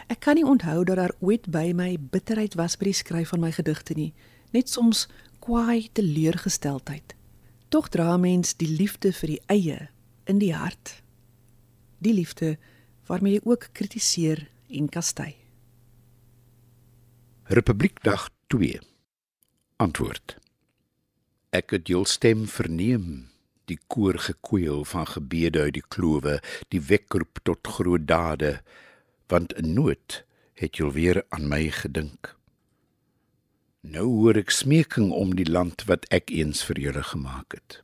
Ek 0.07 0.19
kan 0.19 0.35
nie 0.35 0.45
onthou 0.45 0.83
dat 0.83 0.95
daar 0.95 1.15
ooit 1.19 1.47
by 1.47 1.71
my 1.75 1.97
bitterheid 2.11 2.53
was 2.53 2.75
by 2.75 2.85
die 2.85 2.93
skryf 2.93 3.29
van 3.29 3.39
my 3.39 3.51
gedigte 3.51 3.93
nie, 3.93 4.13
net 4.51 4.69
soms 4.69 5.07
kwaai 5.39 5.89
teleurgesteldheid. 5.93 7.15
Tog 7.69 7.89
dra 7.89 8.17
mens 8.17 8.55
die 8.55 8.67
liefde 8.67 9.13
vir 9.13 9.27
die 9.27 9.41
eie 9.47 9.89
in 10.25 10.39
die 10.39 10.53
hart. 10.53 11.01
Die 11.99 12.13
liefde 12.13 12.57
waarmee 13.07 13.33
jy 13.33 13.41
ook 13.43 13.69
kritiseer 13.71 14.49
en 14.67 14.89
kastei. 14.89 15.35
Republiekdag 17.43 18.29
2. 18.47 18.92
Antwoord. 19.83 20.37
Ek 21.51 21.73
het 21.75 21.89
jou 21.91 22.05
stem 22.07 22.45
verneem, 22.47 23.07
die 23.67 23.79
koor 23.91 24.15
gekweel 24.21 24.85
van 24.87 25.09
gebede 25.09 25.65
uit 25.65 25.75
die 25.75 25.87
klowe, 25.95 26.37
die 26.71 26.79
wekroep 26.79 27.41
tot 27.43 27.67
groot 27.75 28.05
dade, 28.07 28.53
want 29.31 29.51
in 29.59 29.73
nood 29.75 30.21
het 30.59 30.79
jy 30.79 30.87
weer 30.95 31.19
aan 31.35 31.49
my 31.51 31.65
gedink. 31.81 32.31
Nou 33.83 34.05
hoor 34.07 34.39
ek 34.39 34.55
smeking 34.55 35.11
om 35.11 35.35
die 35.35 35.49
land 35.49 35.83
wat 35.89 36.07
ek 36.15 36.31
eens 36.31 36.63
vir 36.69 36.79
julle 36.85 37.03
gemaak 37.11 37.57
het. 37.57 37.81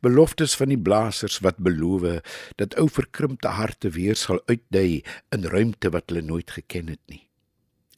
Beloftes 0.00 0.56
van 0.56 0.72
die 0.72 0.80
blaasers 0.80 1.42
wat 1.44 1.60
beloof 1.60 2.24
dat 2.62 2.78
ou 2.80 2.88
verkrimpte 2.88 3.52
harte 3.60 3.92
weer 3.92 4.16
sal 4.16 4.40
uitdui 4.48 5.02
in 5.36 5.50
ruimte 5.52 5.92
wat 5.92 6.08
hulle 6.08 6.24
nooit 6.24 6.56
geken 6.56 6.94
het 6.96 7.02
nie. 7.12 7.26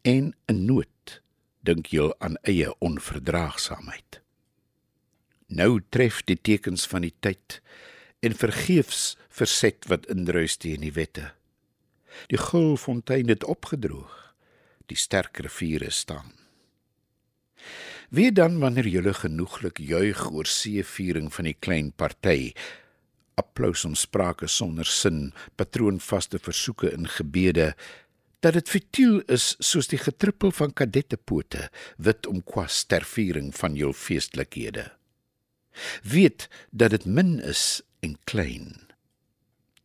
En 0.03 0.35
in 0.51 0.67
nood 0.67 1.23
dink 1.67 1.93
jy 1.95 2.11
aan 2.19 2.37
eie 2.49 2.71
onverdraagsaamheid. 2.83 4.21
Nou 5.53 5.81
tref 5.93 6.23
die 6.27 6.39
tekens 6.41 6.87
van 6.89 7.05
die 7.07 7.15
tyd 7.21 7.61
en 8.23 8.35
vergeefs 8.39 9.17
verset 9.33 9.89
wat 9.91 10.07
indruis 10.13 10.57
teen 10.57 10.85
die 10.85 10.95
wette. 10.97 11.33
Die 12.33 12.41
gulfontein 12.41 13.33
het 13.33 13.45
opgedroog. 13.45 14.13
Die 14.91 14.99
sterk 14.99 15.41
riviere 15.45 15.91
staan. 15.91 16.33
Wie 18.13 18.33
dan 18.33 18.59
wanneer 18.61 18.89
julle 18.93 19.15
genoeglik 19.17 19.79
juig 19.81 20.27
oor 20.31 20.47
seeviering 20.47 21.31
van 21.33 21.49
die 21.49 21.57
klein 21.57 21.93
party? 21.97 22.53
Applous 23.41 23.87
om 23.89 23.95
sprake 23.97 24.49
sonder 24.53 24.85
sin, 24.85 25.31
patroonvaste 25.57 26.37
versoeke 26.43 26.91
in 26.93 27.09
gebede 27.09 27.73
dat 28.43 28.57
dit 28.59 28.69
futiel 28.69 29.21
is 29.31 29.53
soos 29.63 29.89
die 29.93 30.01
getrippel 30.03 30.51
van 30.59 30.75
kadettepote 30.75 31.69
wit 32.03 32.27
om 32.27 32.43
kwas 32.43 32.83
ter 32.91 33.07
viering 33.07 33.53
van 33.55 33.77
jul 33.79 33.95
feestlikhede. 33.95 34.89
Weet 36.03 36.49
dat 36.71 36.91
dit 36.91 37.07
min 37.07 37.39
is 37.41 37.83
en 38.03 38.19
klein. 38.25 38.75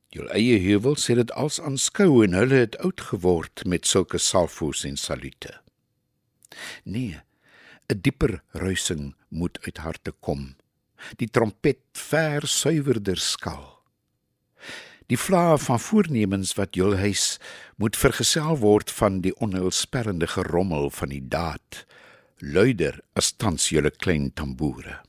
Jul 0.10 0.30
eie 0.34 0.58
heuwel 0.64 0.98
sê 0.98 1.14
dit 1.20 1.32
als 1.38 1.60
aanskou 1.62 2.24
en 2.26 2.34
hulle 2.34 2.64
het 2.64 2.80
oud 2.82 3.04
geword 3.12 3.66
met 3.70 3.86
sulke 3.86 4.18
salfos 4.18 4.84
en 4.90 4.98
salute. 4.98 5.54
Nee, 6.84 7.22
'n 7.88 8.02
dieper 8.02 8.42
ruising 8.52 9.16
moet 9.30 9.60
uit 9.62 9.78
harte 9.78 10.12
kom. 10.12 10.56
Die 11.16 11.30
trompet 11.30 11.80
ver 11.94 12.48
suiwerder 12.48 13.18
skal. 13.18 13.76
Die 15.08 15.18
vlae 15.20 15.56
van 15.64 15.80
voornemens 15.80 16.50
wat 16.60 16.76
jul 16.76 16.98
huis 17.00 17.38
moet 17.80 17.96
vergesel 17.96 18.58
word 18.60 18.92
van 18.92 19.22
die 19.24 19.32
onheilsperrende 19.40 20.28
gerommel 20.28 20.90
van 20.92 21.14
die 21.16 21.24
daad, 21.24 21.86
luider 22.44 23.00
as 23.16 23.32
tans 23.40 23.70
julle 23.72 23.94
klein 24.04 24.34
tamboere. 24.36 25.00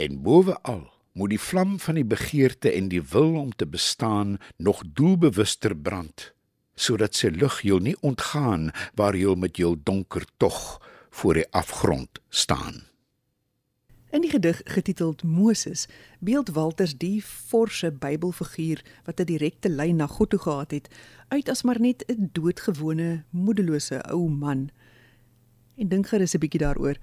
En 0.00 0.22
boweal 0.24 0.86
moet 1.12 1.34
die 1.34 1.42
vlam 1.42 1.76
van 1.82 2.00
die 2.00 2.06
begeerte 2.08 2.72
en 2.72 2.88
die 2.88 3.02
wil 3.12 3.36
om 3.36 3.52
te 3.52 3.68
bestaan 3.68 4.38
nog 4.56 4.80
doelbewuster 4.96 5.76
brand, 5.76 6.30
sodat 6.72 7.20
sy 7.20 7.34
lig 7.34 7.60
jou 7.68 7.82
nie 7.84 7.96
ontgaan 8.00 8.70
waar 8.96 9.18
jy 9.18 9.36
met 9.36 9.60
jou 9.60 9.74
donker 9.76 10.24
tog 10.40 10.78
voor 11.20 11.42
die 11.42 11.50
afgrond 11.52 12.22
staan. 12.30 12.87
In 14.10 14.20
die 14.20 14.30
gedig 14.30 14.60
getiteld 14.64 15.22
Moses 15.22 15.86
beeld 16.18 16.48
Walters 16.48 16.96
die 16.96 17.22
forse 17.22 17.92
Bybelfiguur 17.92 18.84
wat 19.04 19.20
'n 19.20 19.24
direkte 19.24 19.68
lyn 19.68 19.96
na 19.96 20.06
God 20.06 20.30
toe 20.30 20.38
gehad 20.38 20.70
het, 20.70 20.88
uit 21.28 21.48
as 21.48 21.62
maar 21.62 21.80
net 21.80 22.04
'n 22.06 22.30
doodgewone, 22.32 23.24
moedelose 23.30 24.02
ou 24.02 24.28
man. 24.30 24.70
En 25.76 25.88
dink 25.88 26.06
gerus 26.06 26.34
'n 26.34 26.38
bietjie 26.38 26.60
daaroor. 26.60 26.96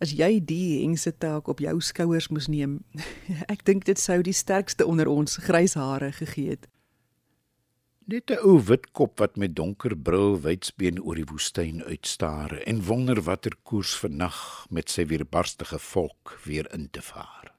as 0.00 0.12
jy 0.12 0.44
die 0.44 0.82
hengse 0.82 1.12
taak 1.18 1.48
op 1.48 1.62
jou 1.64 1.80
skouers 1.80 2.28
moes 2.28 2.48
neem. 2.48 2.84
Ek 3.52 3.64
dink 3.64 3.84
dit 3.84 3.98
sou 3.98 4.20
die 4.22 4.36
sterkste 4.36 4.86
onder 4.86 5.08
ons 5.08 5.36
grys 5.36 5.74
hare 5.74 6.12
gegee 6.12 6.56
het. 6.56 6.68
Net 8.04 8.28
'n 8.30 8.42
ou 8.44 8.58
wit 8.60 8.90
kop 8.92 9.16
wat 9.22 9.38
met 9.40 9.54
donker 9.56 9.94
bril 9.96 10.34
wydsbeen 10.44 10.98
oor 11.00 11.16
die 11.16 11.24
woestyn 11.24 11.78
uitstaar 11.88 12.52
en 12.68 12.82
wonder 12.84 13.20
watter 13.24 13.56
koers 13.64 13.94
vannag 13.96 14.40
met 14.68 14.92
sy 14.92 15.06
weerbarstige 15.08 15.78
volk 15.80 16.34
weer 16.44 16.68
in 16.76 16.90
te 16.90 17.00
vaar. 17.00 17.54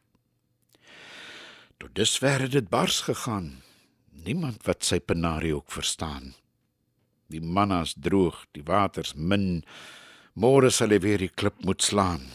Tot 1.81 1.95
dusver 1.97 2.45
het 2.45 2.51
dit 2.51 2.69
bars 2.69 3.01
gegaan. 3.09 3.63
Niemand 4.11 4.61
wat 4.69 4.85
sy 4.85 4.99
penarie 4.99 5.55
ook 5.55 5.71
verstaan. 5.71 6.35
Die 7.33 7.41
mannas 7.41 7.95
droog, 7.97 8.45
die 8.53 8.63
waters 8.63 9.15
min. 9.17 9.65
Môre 10.37 10.69
sal 10.69 10.93
hy 10.93 11.01
weer 11.01 11.25
die 11.25 11.33
klip 11.33 11.65
moet 11.65 11.81
slaan. 11.81 12.29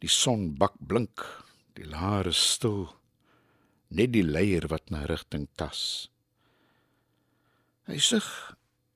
Die 0.00 0.08
son 0.08 0.54
bak 0.56 0.80
blink, 0.80 1.20
die 1.76 1.84
lare 1.84 2.32
stil. 2.32 2.96
Net 3.88 4.16
die 4.16 4.24
leier 4.24 4.72
wat 4.72 4.88
na 4.88 5.04
rigting 5.04 5.48
tas. 5.54 6.08
Hy 7.86 7.98
sug 8.02 8.26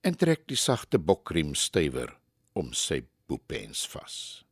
en 0.02 0.16
trek 0.18 0.48
die 0.50 0.58
sagte 0.58 0.98
bokriem 0.98 1.54
stywer 1.54 2.16
om 2.58 2.72
sy 2.74 3.04
boepens 3.30 3.84
vas. 3.92 4.42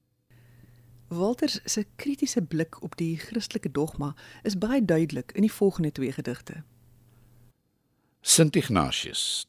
Walter 1.09 1.51
se 1.51 1.87
kritiese 1.97 2.43
blik 2.45 2.83
op 2.85 2.95
die 3.01 3.17
Christelike 3.19 3.73
dogma 3.73 4.13
is 4.45 4.59
baie 4.61 4.85
duidelik 4.85 5.33
in 5.35 5.47
die 5.47 5.53
volgende 5.53 5.91
twee 5.93 6.13
gedigte. 6.13 6.63
Sint 8.23 8.57
Ignatius. 8.57 9.47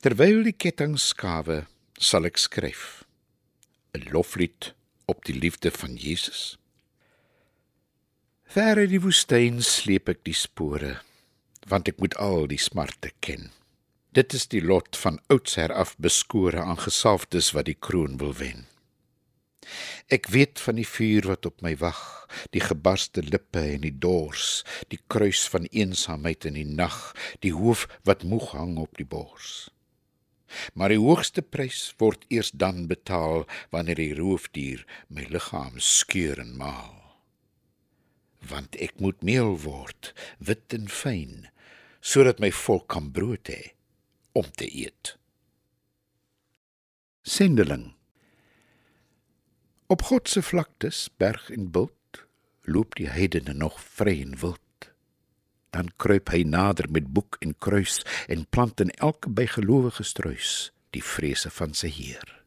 Terwyl 0.00 0.42
die 0.46 0.54
ketting 0.54 0.94
skawe, 0.98 1.66
sal 1.98 2.24
ek 2.26 2.38
skryf 2.38 3.04
'n 3.92 4.08
loflied 4.12 4.72
op 5.06 5.24
die 5.24 5.36
liefde 5.36 5.70
van 5.70 5.96
Jesus. 5.96 6.56
Ver 8.44 8.78
in 8.78 8.90
die 8.90 9.00
woestyn 9.00 9.62
sleep 9.62 10.08
ek 10.08 10.24
die 10.24 10.36
spore, 10.36 11.02
want 11.68 11.88
ek 11.88 11.98
moet 12.00 12.16
al 12.16 12.46
die 12.46 12.60
smarte 12.60 13.12
ken. 13.20 13.50
Dit 14.12 14.34
is 14.36 14.44
die 14.52 14.60
lot 14.60 14.92
van 15.00 15.14
oudsher 15.32 15.72
af 15.72 15.94
beskore 15.96 16.60
aangesalfdes 16.60 17.54
wat 17.56 17.64
die 17.70 17.78
kroon 17.80 18.18
wil 18.20 18.34
wen. 18.36 18.66
Ek 20.12 20.28
weet 20.34 20.60
van 20.60 20.76
die 20.76 20.84
vuur 20.84 21.30
wat 21.30 21.48
op 21.48 21.64
my 21.64 21.72
wag, 21.80 22.02
die 22.52 22.60
gebarste 22.60 23.24
lippe 23.24 23.62
en 23.70 23.86
die 23.86 23.94
dors, 24.04 24.66
die 24.92 25.00
kruis 25.08 25.46
van 25.48 25.64
eensaamheid 25.70 26.44
in 26.44 26.60
die 26.60 26.68
nag, 26.68 26.98
die 27.40 27.54
hoof 27.56 27.86
wat 28.04 28.28
moeg 28.28 28.52
hang 28.52 28.76
op 28.84 29.00
die 29.00 29.08
bors. 29.08 29.70
Maar 30.76 30.92
die 30.92 31.00
hoogste 31.00 31.40
prys 31.40 31.94
word 31.96 32.28
eers 32.28 32.52
dan 32.52 32.84
betaal 32.92 33.46
wanneer 33.72 33.96
die 33.96 34.12
roofdier 34.20 34.84
my 35.08 35.24
liggaam 35.32 35.80
skeur 35.80 36.36
en 36.42 36.52
maal. 36.60 36.98
Want 38.44 38.76
ek 38.76 39.00
moet 39.00 39.24
meel 39.24 39.56
word, 39.64 40.12
wit 40.36 40.76
en 40.76 40.90
fyn, 40.92 41.46
sodat 42.04 42.44
my 42.44 42.52
volk 42.52 42.92
kan 42.92 43.08
brood 43.08 43.48
hê 43.48 43.72
om 44.32 44.50
te 44.50 44.76
eet. 44.76 45.16
Sendeling 47.22 47.92
Op 49.86 50.02
God 50.02 50.28
se 50.28 50.42
vlaktes, 50.42 51.08
berg 51.16 51.50
en 51.50 51.70
bult, 51.70 52.24
loop 52.62 52.94
die 52.96 53.08
heidene 53.12 53.52
nog 53.52 53.80
vry 53.80 54.20
en 54.22 54.38
wild. 54.40 54.88
Dan 55.70 55.90
kruip 55.96 56.32
hy 56.32 56.42
nader 56.48 56.88
met 56.90 57.12
boek 57.12 57.36
en 57.44 57.52
kruis 57.58 58.00
en 58.28 58.46
plant 58.48 58.80
in 58.80 58.90
elke 58.90 59.28
bygelowige 59.30 60.04
struis 60.04 60.70
die 60.96 61.04
vrese 61.04 61.52
van 61.52 61.76
sy 61.76 61.90
Heer. 61.92 62.38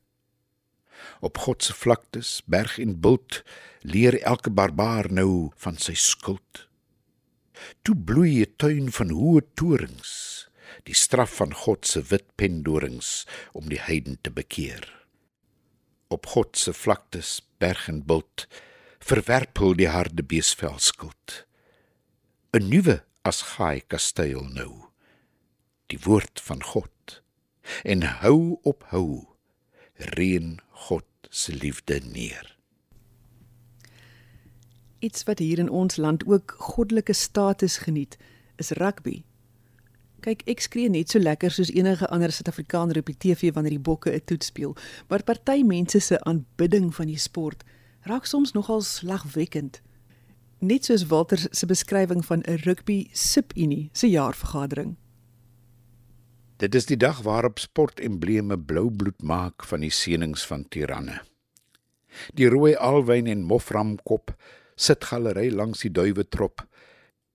Op 1.22 1.38
God 1.38 1.63
se 1.63 1.74
vlaktes, 1.74 2.39
berg 2.46 2.80
en 2.82 2.98
bult, 3.01 3.44
leer 3.82 4.18
elke 4.22 4.50
barbaar 4.50 5.12
nou 5.13 5.52
van 5.62 5.78
sy 5.78 5.93
skuld. 5.93 6.65
Toe 7.82 7.95
bloei 7.95 8.41
'n 8.41 8.54
tuin 8.58 8.91
van 8.91 9.10
hoë 9.10 9.41
torings 9.54 10.44
die 10.86 10.95
straf 10.95 11.38
van 11.39 11.54
God 11.54 11.88
se 11.89 12.02
wit 12.12 12.28
pendorings 12.38 13.26
om 13.54 13.69
die 13.69 13.82
heiden 13.82 14.19
te 14.21 14.32
bekeer. 14.32 14.86
Op 16.13 16.28
God 16.36 16.58
se 16.58 16.74
vlaktes, 16.74 17.41
berg 17.58 17.88
en 17.89 18.04
bult, 18.06 18.45
verwerpel 19.02 19.74
die 19.78 19.89
harde 19.89 20.24
beesvel 20.24 20.78
skuld. 20.80 21.45
'n 22.54 22.69
Nuwe 22.69 23.02
as 23.24 23.41
gaai 23.56 23.82
kasteel 23.82 24.45
nou. 24.54 24.89
Die 25.89 26.00
woord 26.06 26.41
van 26.41 26.63
God 26.63 27.21
en 27.84 28.04
hou 28.21 28.60
op 28.63 28.86
hou 28.93 29.36
reën 30.17 30.60
God 30.88 31.08
se 31.30 31.54
liefde 31.54 32.00
neer. 32.04 32.58
Iets 35.00 35.24
wat 35.24 35.39
hier 35.39 35.60
in 35.60 35.69
ons 35.69 35.98
land 35.98 36.26
ook 36.26 36.56
goddelike 36.58 37.13
status 37.13 37.78
geniet, 37.78 38.17
is 38.56 38.71
rugby. 38.80 39.24
Kyk, 40.26 40.40
ek 40.50 40.64
skree 40.64 40.90
net 40.90 41.12
so 41.14 41.20
lekker 41.22 41.54
soos 41.54 41.70
enige 41.70 42.08
ander 42.10 42.32
Suid-Afrikaner 42.34 42.98
op 42.98 43.10
die 43.12 43.18
TV 43.22 43.52
wanneer 43.54 43.76
die 43.76 43.88
bokke 43.90 44.10
'n 44.10 44.26
toets 44.26 44.48
speel, 44.50 44.74
maar 45.08 45.22
party 45.24 45.62
mense 45.62 46.00
se 46.00 46.18
aanbidding 46.26 46.90
van 46.96 47.06
die 47.06 47.18
sport 47.18 47.64
raak 48.10 48.26
soms 48.26 48.54
nogal 48.54 48.82
slagwekkend. 48.82 49.82
Net 50.60 50.86
soos 50.86 51.06
Walter 51.06 51.38
se 51.52 51.66
beskrywing 51.66 52.26
van 52.26 52.42
'n 52.42 52.58
rugby 52.66 53.08
subunie 53.14 53.90
se 53.94 54.10
jaarvergadering. 54.10 54.96
Dit 56.58 56.76
is 56.76 56.86
die 56.86 56.98
dag 56.98 57.22
waarop 57.22 57.60
sportembleme 57.60 58.58
blou 58.58 58.90
bloed 58.92 59.22
maak 59.22 59.64
van 59.64 59.80
die 59.80 59.92
seënings 59.92 60.46
van 60.46 60.66
tiranne. 60.70 61.22
Die 62.34 62.50
rooi 62.50 62.76
alwyn 62.76 63.28
en 63.28 63.44
moframkop 63.44 64.36
sit 64.76 65.04
galery 65.04 65.52
langs 65.52 65.82
die 65.82 65.92
duwe 65.92 66.28
trop 66.28 66.68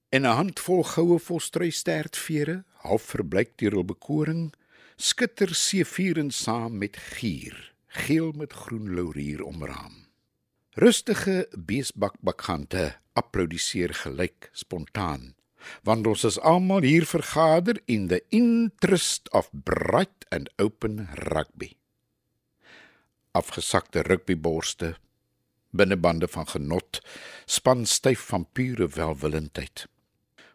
en 0.09 0.23
'n 0.23 0.37
handvol 0.37 0.83
goue 0.83 1.19
volstruistertvere 1.19 2.65
half 2.85 3.11
verbleik 3.15 3.57
deur 3.61 3.77
hul 3.79 3.87
bekoring, 3.89 4.51
skitter 5.01 5.55
seevieren 5.57 6.31
saam 6.31 6.79
met 6.81 6.97
gier, 7.17 7.57
geel 8.05 8.33
met 8.37 8.53
groen 8.53 8.95
laurier 8.97 9.43
omraam. 9.45 10.07
Rustige 10.81 11.49
beesbakbakante 11.57 12.95
applaudisseer 13.19 13.95
gelyk 14.05 14.51
spontaan, 14.53 15.35
want 15.85 16.07
ons 16.07 16.25
is 16.25 16.39
almal 16.47 16.87
hier 16.87 17.05
vergader 17.09 17.81
in 17.91 18.09
the 18.09 18.23
interest 18.31 19.29
of 19.37 19.51
bright 19.53 20.25
and 20.31 20.49
open 20.59 21.09
rugby. 21.33 21.75
Afgesakte 23.37 24.03
rugbyborste, 24.07 24.95
binnebande 25.71 26.29
van 26.29 26.49
genot, 26.49 27.01
span 27.47 27.87
styf 27.87 28.29
van 28.33 28.47
pure 28.53 28.89
welwillendheid. 28.89 29.87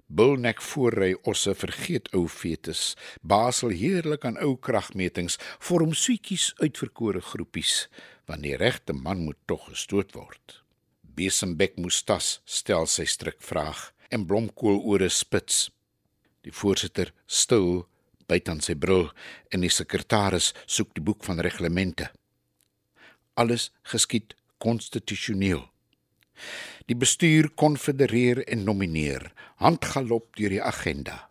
Bulnek 0.07 0.61
voorry 0.61 1.15
osse 1.25 1.55
vergeet 1.57 2.11
ou 2.13 2.27
fetus, 2.29 2.93
Basel 3.21 3.73
heerlik 3.73 4.25
aan 4.25 4.37
ou 4.37 4.53
kragmetings, 4.57 5.39
vorm 5.59 5.95
suetjies 5.97 6.51
uitverkore 6.61 7.23
groepies, 7.25 7.87
want 8.29 8.45
die 8.45 8.53
regte 8.57 8.93
man 8.93 9.23
moet 9.25 9.39
tog 9.49 9.65
gestoot 9.71 10.13
word. 10.13 10.61
Besembek 11.01 11.79
Mustas 11.81 12.39
stel 12.45 12.85
sy 12.91 13.07
strik 13.09 13.41
vraag 13.41 13.89
en 14.13 14.27
blomkool 14.29 14.81
ore 14.85 15.09
spits. 15.09 15.69
Die 16.45 16.53
voorsitter 16.53 17.09
stil 17.25 17.87
byt 18.29 18.49
aan 18.49 18.61
sy 18.61 18.75
bril 18.77 19.09
en 19.49 19.65
die 19.65 19.73
sekretaris 19.73 20.51
soek 20.65 20.93
die 20.93 21.03
boek 21.05 21.25
van 21.25 21.41
reglemente. 21.41 22.11
Alles 23.33 23.71
geskied 23.89 24.35
konstitusioneel. 24.61 25.65
Die 26.85 26.97
bestuur 26.97 27.49
konfedereer 27.53 28.43
en 28.47 28.63
nomineer, 28.63 29.31
handgalop 29.55 30.35
deur 30.35 30.49
die 30.49 30.63
agenda. 30.63 31.29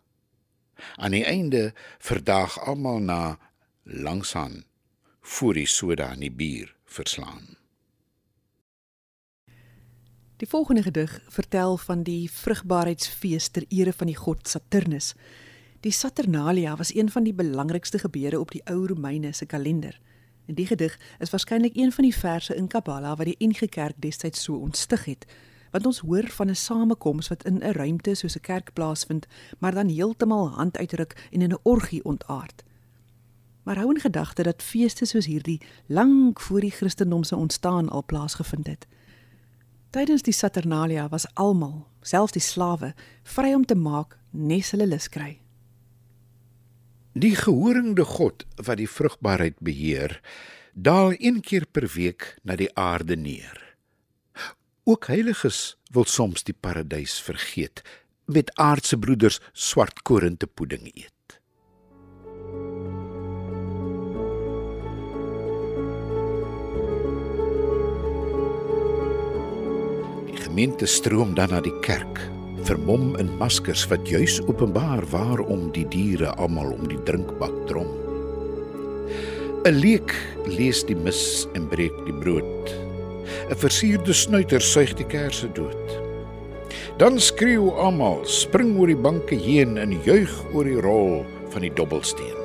Aan 0.95 1.15
die 1.15 1.25
einde 1.25 1.73
verdaag 1.99 2.59
almal 2.59 2.99
na 2.99 3.37
langsaan 3.83 4.63
voor 5.21 5.53
die 5.53 5.67
soda 5.67 6.11
en 6.13 6.25
die 6.25 6.31
bier 6.31 6.75
verslaan. 6.85 7.55
Die 10.35 10.47
volgende 10.47 10.83
gedig 10.83 11.21
vertel 11.29 11.77
van 11.77 12.03
die 12.03 12.31
vrugbaarheidsfees 12.31 13.47
ter 13.49 13.63
ere 13.69 13.93
van 13.93 14.07
die 14.11 14.17
god 14.19 14.47
Saturnus. 14.47 15.13
Die 15.79 15.91
Saturnalia 15.91 16.75
was 16.75 16.95
een 16.95 17.11
van 17.11 17.23
die 17.23 17.33
belangrikste 17.33 17.99
gebeure 17.99 18.39
op 18.39 18.51
die 18.51 18.61
ou 18.65 18.87
Romeine 18.87 19.31
se 19.33 19.45
kalender. 19.45 19.99
Die 20.45 20.67
gedig 20.67 20.99
is 21.19 21.29
waarskynlik 21.29 21.75
een 21.75 21.91
van 21.91 22.03
die 22.03 22.15
verse 22.15 22.55
in 22.55 22.67
Kabbala 22.67 23.15
wat 23.15 23.25
die 23.25 23.47
NG 23.47 23.69
Kerk 23.69 23.95
destyds 23.97 24.43
so 24.43 24.55
ontstig 24.55 25.05
het, 25.05 25.25
want 25.71 25.85
ons 25.85 25.99
hoor 25.99 26.27
van 26.27 26.49
'n 26.49 26.55
samekoms 26.55 27.27
wat 27.27 27.43
in 27.43 27.57
'n 27.57 27.71
ruimte 27.71 28.15
soos 28.15 28.35
'n 28.37 28.41
kerk 28.41 28.73
plaasvind, 28.73 29.27
maar 29.59 29.73
dan 29.73 29.87
heeltemal 29.87 30.49
handuitdruk 30.49 31.27
en 31.31 31.41
in 31.41 31.51
'n 31.51 31.59
orgie 31.63 32.03
ontaard. 32.03 32.63
Maar 33.63 33.77
hou 33.77 33.89
in 33.93 33.99
gedagte 33.99 34.43
dat 34.43 34.63
feeste 34.63 35.05
soos 35.05 35.25
hierdie 35.25 35.61
lank 35.85 36.41
voor 36.41 36.59
die 36.59 36.71
Christendom 36.71 37.23
se 37.23 37.35
ontstaan 37.35 37.89
al 37.89 38.03
plaasgevind 38.05 38.67
het. 38.67 38.87
Tydens 39.89 40.21
die 40.21 40.33
Saturnalia 40.33 41.09
was 41.09 41.33
almal, 41.33 41.87
selfs 42.01 42.31
die 42.31 42.41
slawe, 42.41 42.93
vry 43.23 43.53
om 43.53 43.65
te 43.65 43.75
maak 43.75 44.17
nes 44.29 44.71
hulle 44.71 44.87
lus 44.87 45.09
kry. 45.09 45.44
Die 47.15 47.35
gehorende 47.35 48.03
God 48.03 48.43
wat 48.59 48.75
die 48.75 48.89
vrugbaarheid 48.91 49.55
beheer, 49.63 50.17
daal 50.73 51.13
een 51.15 51.39
keer 51.39 51.63
per 51.63 51.87
week 51.93 52.33
na 52.43 52.57
die 52.59 52.67
aarde 52.75 53.15
neer. 53.15 53.55
Ook 54.83 55.07
heiliges 55.07 55.77
wil 55.95 56.03
soms 56.03 56.43
die 56.43 56.57
paradys 56.59 57.15
vergeet 57.23 57.85
met 58.27 58.51
aardse 58.59 58.99
broeders 58.99 59.39
swart 59.53 60.03
korintepudding 60.03 60.91
eet. 60.91 61.39
Die 70.27 70.43
gemeente 70.43 70.85
stroom 70.85 71.31
dan 71.39 71.55
na 71.55 71.63
die 71.63 71.79
kerk, 71.79 72.19
vermom 72.63 73.15
in 73.19 73.29
maskers 73.37 73.83
wat 73.91 74.07
juis 74.07 74.39
openbaar 74.47 75.03
waarom 75.11 75.67
die 75.75 75.85
diere 75.91 76.31
almal 76.39 76.71
om 76.71 76.87
die 76.87 76.99
drinkbak 77.03 77.53
drom. 77.67 77.89
'n 79.65 79.73
Leek 79.81 80.13
lees 80.45 80.83
die 80.85 80.95
mis 80.95 81.47
en 81.57 81.67
breek 81.67 81.95
die 82.05 82.13
brood. 82.13 82.73
'n 83.49 83.55
Versierde 83.55 84.13
snuiter 84.13 84.61
suig 84.61 84.93
die 84.93 85.07
kersse 85.09 85.49
dood. 85.53 85.99
Dan 86.97 87.19
skreeu 87.19 87.71
almal, 87.75 88.21
spring 88.25 88.77
oor 88.79 88.87
die 88.87 88.95
banke 88.95 89.35
heen 89.35 89.77
en 89.77 89.97
juig 90.05 90.31
oor 90.53 90.63
die 90.63 90.79
rol 90.79 91.25
van 91.49 91.61
die 91.61 91.73
dobbelsteen. 91.73 92.37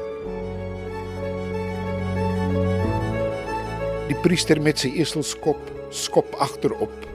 Die 4.09 4.19
priester 4.25 4.59
met 4.61 4.79
sy 4.79 4.91
eselskop 4.99 5.61
skop 5.91 6.35
agterop 6.39 7.10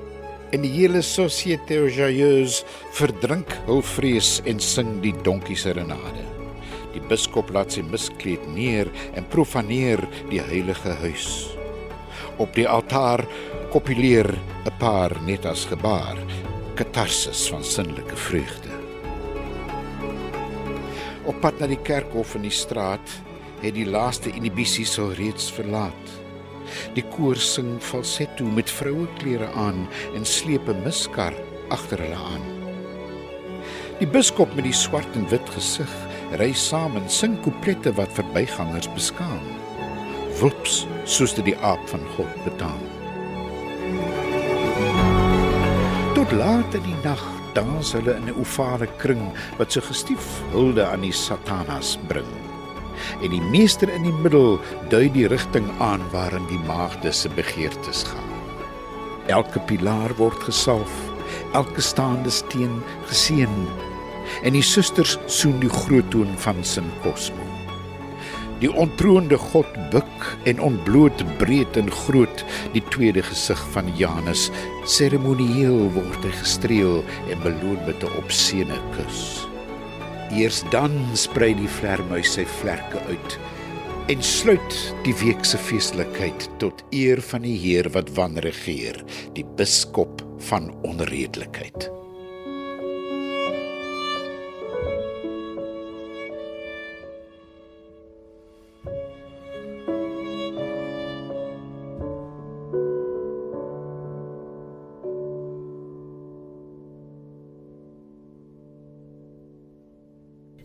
en 0.55 0.63
die 0.63 0.71
hele 0.71 1.01
société 1.03 1.81
joyeuse 1.91 2.63
verdrink 2.95 3.51
hul 3.67 3.81
vrees 3.83 4.37
en 4.47 4.61
sing 4.63 5.01
die 5.03 5.11
donkie 5.25 5.57
serenade. 5.59 6.23
Die 6.93 7.03
biskop 7.09 7.51
laat 7.51 7.75
sy 7.75 7.83
miskleed 7.83 8.45
neer 8.55 8.87
en 9.19 9.27
profaneer 9.27 10.05
die 10.29 10.39
heilige 10.39 10.95
huis. 11.01 11.27
Op 12.39 12.55
die 12.55 12.67
altaar 12.67 13.25
kopuleer 13.73 14.31
'n 14.65 14.71
paar 14.79 15.11
net 15.27 15.45
as 15.45 15.65
gebaar 15.67 16.15
katarsis 16.75 17.49
van 17.51 17.63
sinnelike 17.63 18.15
vreugde. 18.15 18.71
Op 21.25 21.41
pad 21.41 21.59
na 21.59 21.67
die 21.67 21.83
kerkhof 21.83 22.35
in 22.35 22.43
die 22.47 22.57
straat 22.63 23.07
het 23.61 23.75
die 23.75 23.87
laaste 23.87 24.29
inhibisies 24.29 24.99
al 24.99 25.11
reeds 25.13 25.51
verlaat. 25.51 26.24
Die 26.93 27.05
koor 27.15 27.35
sing 27.35 27.79
falsetto 27.79 28.45
met 28.45 28.71
vroueklere 28.71 29.51
aan 29.53 29.87
en 30.15 30.25
sleep 30.25 30.69
'n 30.69 30.83
miskar 30.83 31.33
agter 31.69 31.99
hulle 31.99 32.15
aan. 32.15 32.45
Die 33.99 34.07
biskop 34.07 34.55
met 34.55 34.65
die 34.67 34.75
swart 34.75 35.15
en 35.15 35.29
wit 35.29 35.49
gesig 35.55 35.91
ry 36.39 36.51
saam 36.53 36.97
en 36.99 37.09
sing 37.09 37.37
couplette 37.43 37.93
wat 37.95 38.11
verbygangers 38.11 38.89
beskaam. 38.93 39.45
Whoops, 40.39 40.85
soos 41.05 41.33
dit 41.37 41.45
die 41.45 41.57
aap 41.63 41.89
van 41.89 42.03
God 42.15 42.43
betaam. 42.43 42.81
Tot 46.15 46.31
laat 46.31 46.75
in 46.75 46.83
die 46.83 46.99
nag 47.03 47.23
dans 47.55 47.93
hulle 47.95 48.15
in 48.19 48.27
'n 48.27 48.39
ovale 48.39 48.87
kring 48.97 49.31
wat 49.57 49.71
so 49.71 49.81
gestief 49.81 50.25
hulde 50.51 50.83
aan 50.85 51.01
die 51.01 51.15
satanas 51.15 51.97
bring. 52.07 52.44
En 53.21 53.29
die 53.29 53.41
meester 53.41 53.89
in 53.89 54.03
die 54.03 54.13
middel 54.13 54.59
dui 54.89 55.09
die 55.11 55.27
rigting 55.27 55.67
aan 55.79 56.03
waarin 56.11 56.45
die 56.51 56.61
maagde 56.67 57.11
se 57.11 57.29
begeertes 57.29 58.03
gaan. 58.03 58.31
Elke 59.27 59.59
pilaar 59.59 60.13
word 60.17 60.43
gesalf, 60.45 60.93
elke 61.53 61.81
staande 61.81 62.29
steen 62.29 62.81
geseën 63.09 63.57
en 64.43 64.55
die 64.57 64.65
susters 64.65 65.17
soen 65.31 65.59
die 65.61 65.71
groot 65.71 66.09
toon 66.13 66.31
van 66.43 66.63
sin 66.65 66.87
kosmo. 67.03 67.45
Die 68.63 68.71
ontroonde 68.71 69.37
God 69.37 69.67
buk 69.91 70.27
en 70.47 70.61
ontbloot 70.63 71.23
breed 71.41 71.77
en 71.77 71.91
groot 71.91 72.45
die 72.73 72.83
tweede 72.93 73.23
gesig 73.27 73.59
van 73.75 73.91
Janus. 73.99 74.47
Seremonieel 74.87 75.89
word 75.97 76.23
hy 76.23 76.31
gestreel 76.39 77.01
en 77.29 77.43
beloon 77.43 77.81
met 77.85 78.03
'n 78.03 78.15
opseene 78.23 78.79
kus. 78.95 79.44
Eers 80.33 80.63
dan 80.73 80.95
sprei 81.13 81.53
die 81.57 81.69
vlermuis 81.69 82.33
sy 82.37 82.45
vlerke 82.61 83.01
uit 83.09 83.37
en 84.13 84.21
sluit 84.21 84.75
die 85.05 85.15
week 85.17 85.45
se 85.45 85.57
feestelikheid 85.57 86.45
tot 86.61 86.83
eer 86.93 87.21
van 87.31 87.45
die 87.45 87.55
Heer 87.57 87.89
wat 87.95 88.11
wanregeer, 88.17 89.01
die 89.33 89.45
biskop 89.57 90.21
van 90.51 90.69
onredelikheid. 90.85 91.89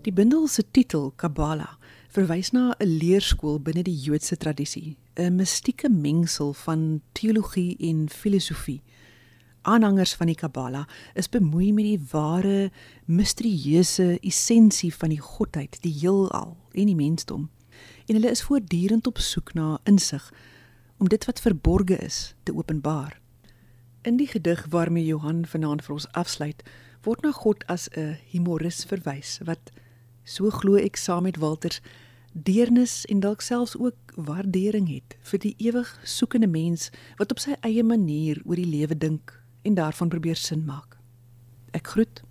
Die 0.00 0.12
bundel 0.12 0.46
se 0.48 0.62
titel, 0.72 1.10
Kabbala, 1.20 1.74
verwys 2.08 2.54
na 2.56 2.72
'n 2.80 2.88
leerskool 2.88 3.58
binne 3.60 3.82
die 3.84 4.00
Joodse 4.00 4.36
tradisie, 4.36 4.96
'n 5.16 5.36
mistieke 5.36 5.90
mengsel 5.90 6.52
van 6.52 7.02
teologie 7.12 7.76
en 7.78 8.08
filosofie. 8.08 8.82
Aanhangers 9.62 10.14
van 10.14 10.26
die 10.26 10.34
Kabbala 10.34 10.88
is 11.14 11.28
bemoei 11.28 11.72
met 11.72 11.84
die 11.84 12.06
ware 12.12 12.70
misterieuse 13.04 14.18
essensie 14.20 14.94
van 14.94 15.08
die 15.08 15.20
godheid, 15.20 15.82
die 15.82 15.92
heelal 15.92 16.56
en 16.72 16.86
die 16.86 16.96
mensdom. 16.96 17.50
En 18.06 18.14
hulle 18.14 18.30
is 18.30 18.42
voortdurend 18.42 19.06
op 19.06 19.18
soek 19.18 19.52
na 19.54 19.80
insig 19.84 20.32
om 20.96 21.08
dit 21.08 21.24
wat 21.24 21.40
verborge 21.40 21.96
is 21.96 22.34
te 22.42 22.54
openbaar. 22.54 23.20
In 24.02 24.16
die 24.16 24.26
gedig 24.26 24.66
waarmee 24.68 25.04
Johan 25.04 25.46
vanaand 25.46 25.84
vir 25.84 25.92
ons 25.92 26.12
afsluit, 26.12 26.62
word 27.02 27.22
na 27.22 27.32
God 27.32 27.66
as 27.66 27.88
'n 27.90 28.16
humoris 28.30 28.84
verwys 28.84 29.40
wat 29.44 29.70
so 30.24 30.50
glo 30.50 30.76
ek 30.76 30.96
saam 30.96 31.26
met 31.28 31.40
Walters 31.40 31.80
deernis 32.32 33.04
en 33.10 33.20
dalk 33.20 33.40
selfs 33.40 33.76
ook 33.76 34.14
waardering 34.14 34.88
het 34.88 35.16
vir 35.26 35.42
die 35.42 35.54
ewig 35.58 35.90
soekende 36.04 36.46
mens 36.46 36.90
wat 37.18 37.32
op 37.34 37.42
sy 37.42 37.56
eie 37.66 37.82
manier 37.82 38.38
oor 38.44 38.56
die 38.60 38.70
lewe 38.70 38.94
dink 38.94 39.34
en 39.62 39.74
daarvan 39.74 40.08
probeer 40.08 40.38
sin 40.38 40.64
maak. 40.64 40.96
Ek 41.74 41.86
groet 41.86 42.22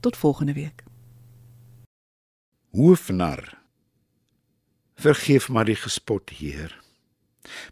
tot 0.00 0.16
volgende 0.16 0.52
week. 0.52 0.84
Hoofnar 2.74 3.58
Vergeef 4.94 5.48
maar 5.48 5.66
die 5.66 5.78
gespot 5.78 6.30
Heer. 6.30 6.74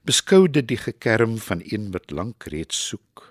Beskou 0.02 0.48
dit 0.48 0.66
die 0.66 0.78
gekerm 0.80 1.38
van 1.38 1.62
een 1.64 1.90
wat 1.94 2.10
lank 2.10 2.46
reeds 2.50 2.78
soek 2.88 3.26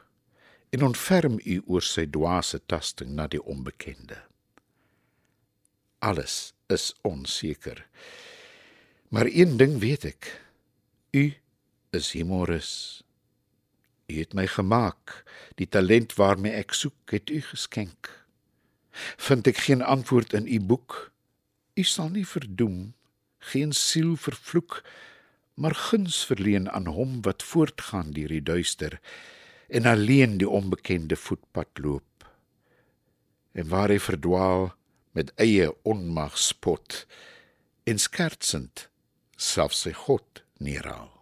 en 0.70 0.86
ontferm 0.86 1.40
u 1.44 1.62
oor 1.66 1.84
sy 1.84 2.06
dwaase 2.06 2.62
tasting 2.68 3.16
na 3.16 3.28
die 3.28 3.42
onbekende 3.42 4.29
alles 6.00 6.54
is 6.68 6.94
onseker. 7.02 7.88
Maar 9.10 9.26
een 9.26 9.58
ding 9.58 9.80
weet 9.80 10.06
ek. 10.06 10.42
U 11.12 11.34
is 11.90 12.12
Hemorus. 12.12 13.02
U 14.08 14.20
het 14.20 14.34
my 14.34 14.48
gemaak. 14.48 15.24
Die 15.56 15.68
talent 15.68 16.14
waarmee 16.14 16.54
ek 16.62 16.74
soek, 16.74 17.12
het 17.12 17.30
u 17.30 17.42
geskenk. 17.42 18.10
Vind 19.18 19.48
ek 19.48 19.66
geen 19.66 19.82
antwoord 19.82 20.34
in 20.34 20.48
u 20.48 20.60
boek? 20.62 21.12
U 21.74 21.84
sal 21.84 22.10
nie 22.14 22.28
verdoem, 22.28 22.94
geen 23.52 23.72
siel 23.72 24.16
vervloek, 24.20 24.82
maar 25.60 25.76
guns 25.76 26.26
verleen 26.26 26.70
aan 26.70 26.88
hom 26.88 27.22
wat 27.24 27.44
voortgaan 27.44 28.12
deur 28.16 28.32
die 28.32 28.44
duister 28.44 29.00
en 29.68 29.86
alleen 29.86 30.38
die 30.38 30.50
onbekende 30.50 31.16
voetpad 31.16 31.82
loop. 31.84 32.26
En 33.52 33.68
waar 33.68 33.90
hy 33.94 34.00
verdwaal, 34.00 34.72
met 35.20 35.34
eie 35.36 35.68
onmag 35.84 36.38
spot 36.40 37.04
en 37.84 38.00
skertsend 38.00 38.88
selfs 39.36 39.84
sy 39.84 39.92
God 40.06 40.46
neerhaal 40.64 41.19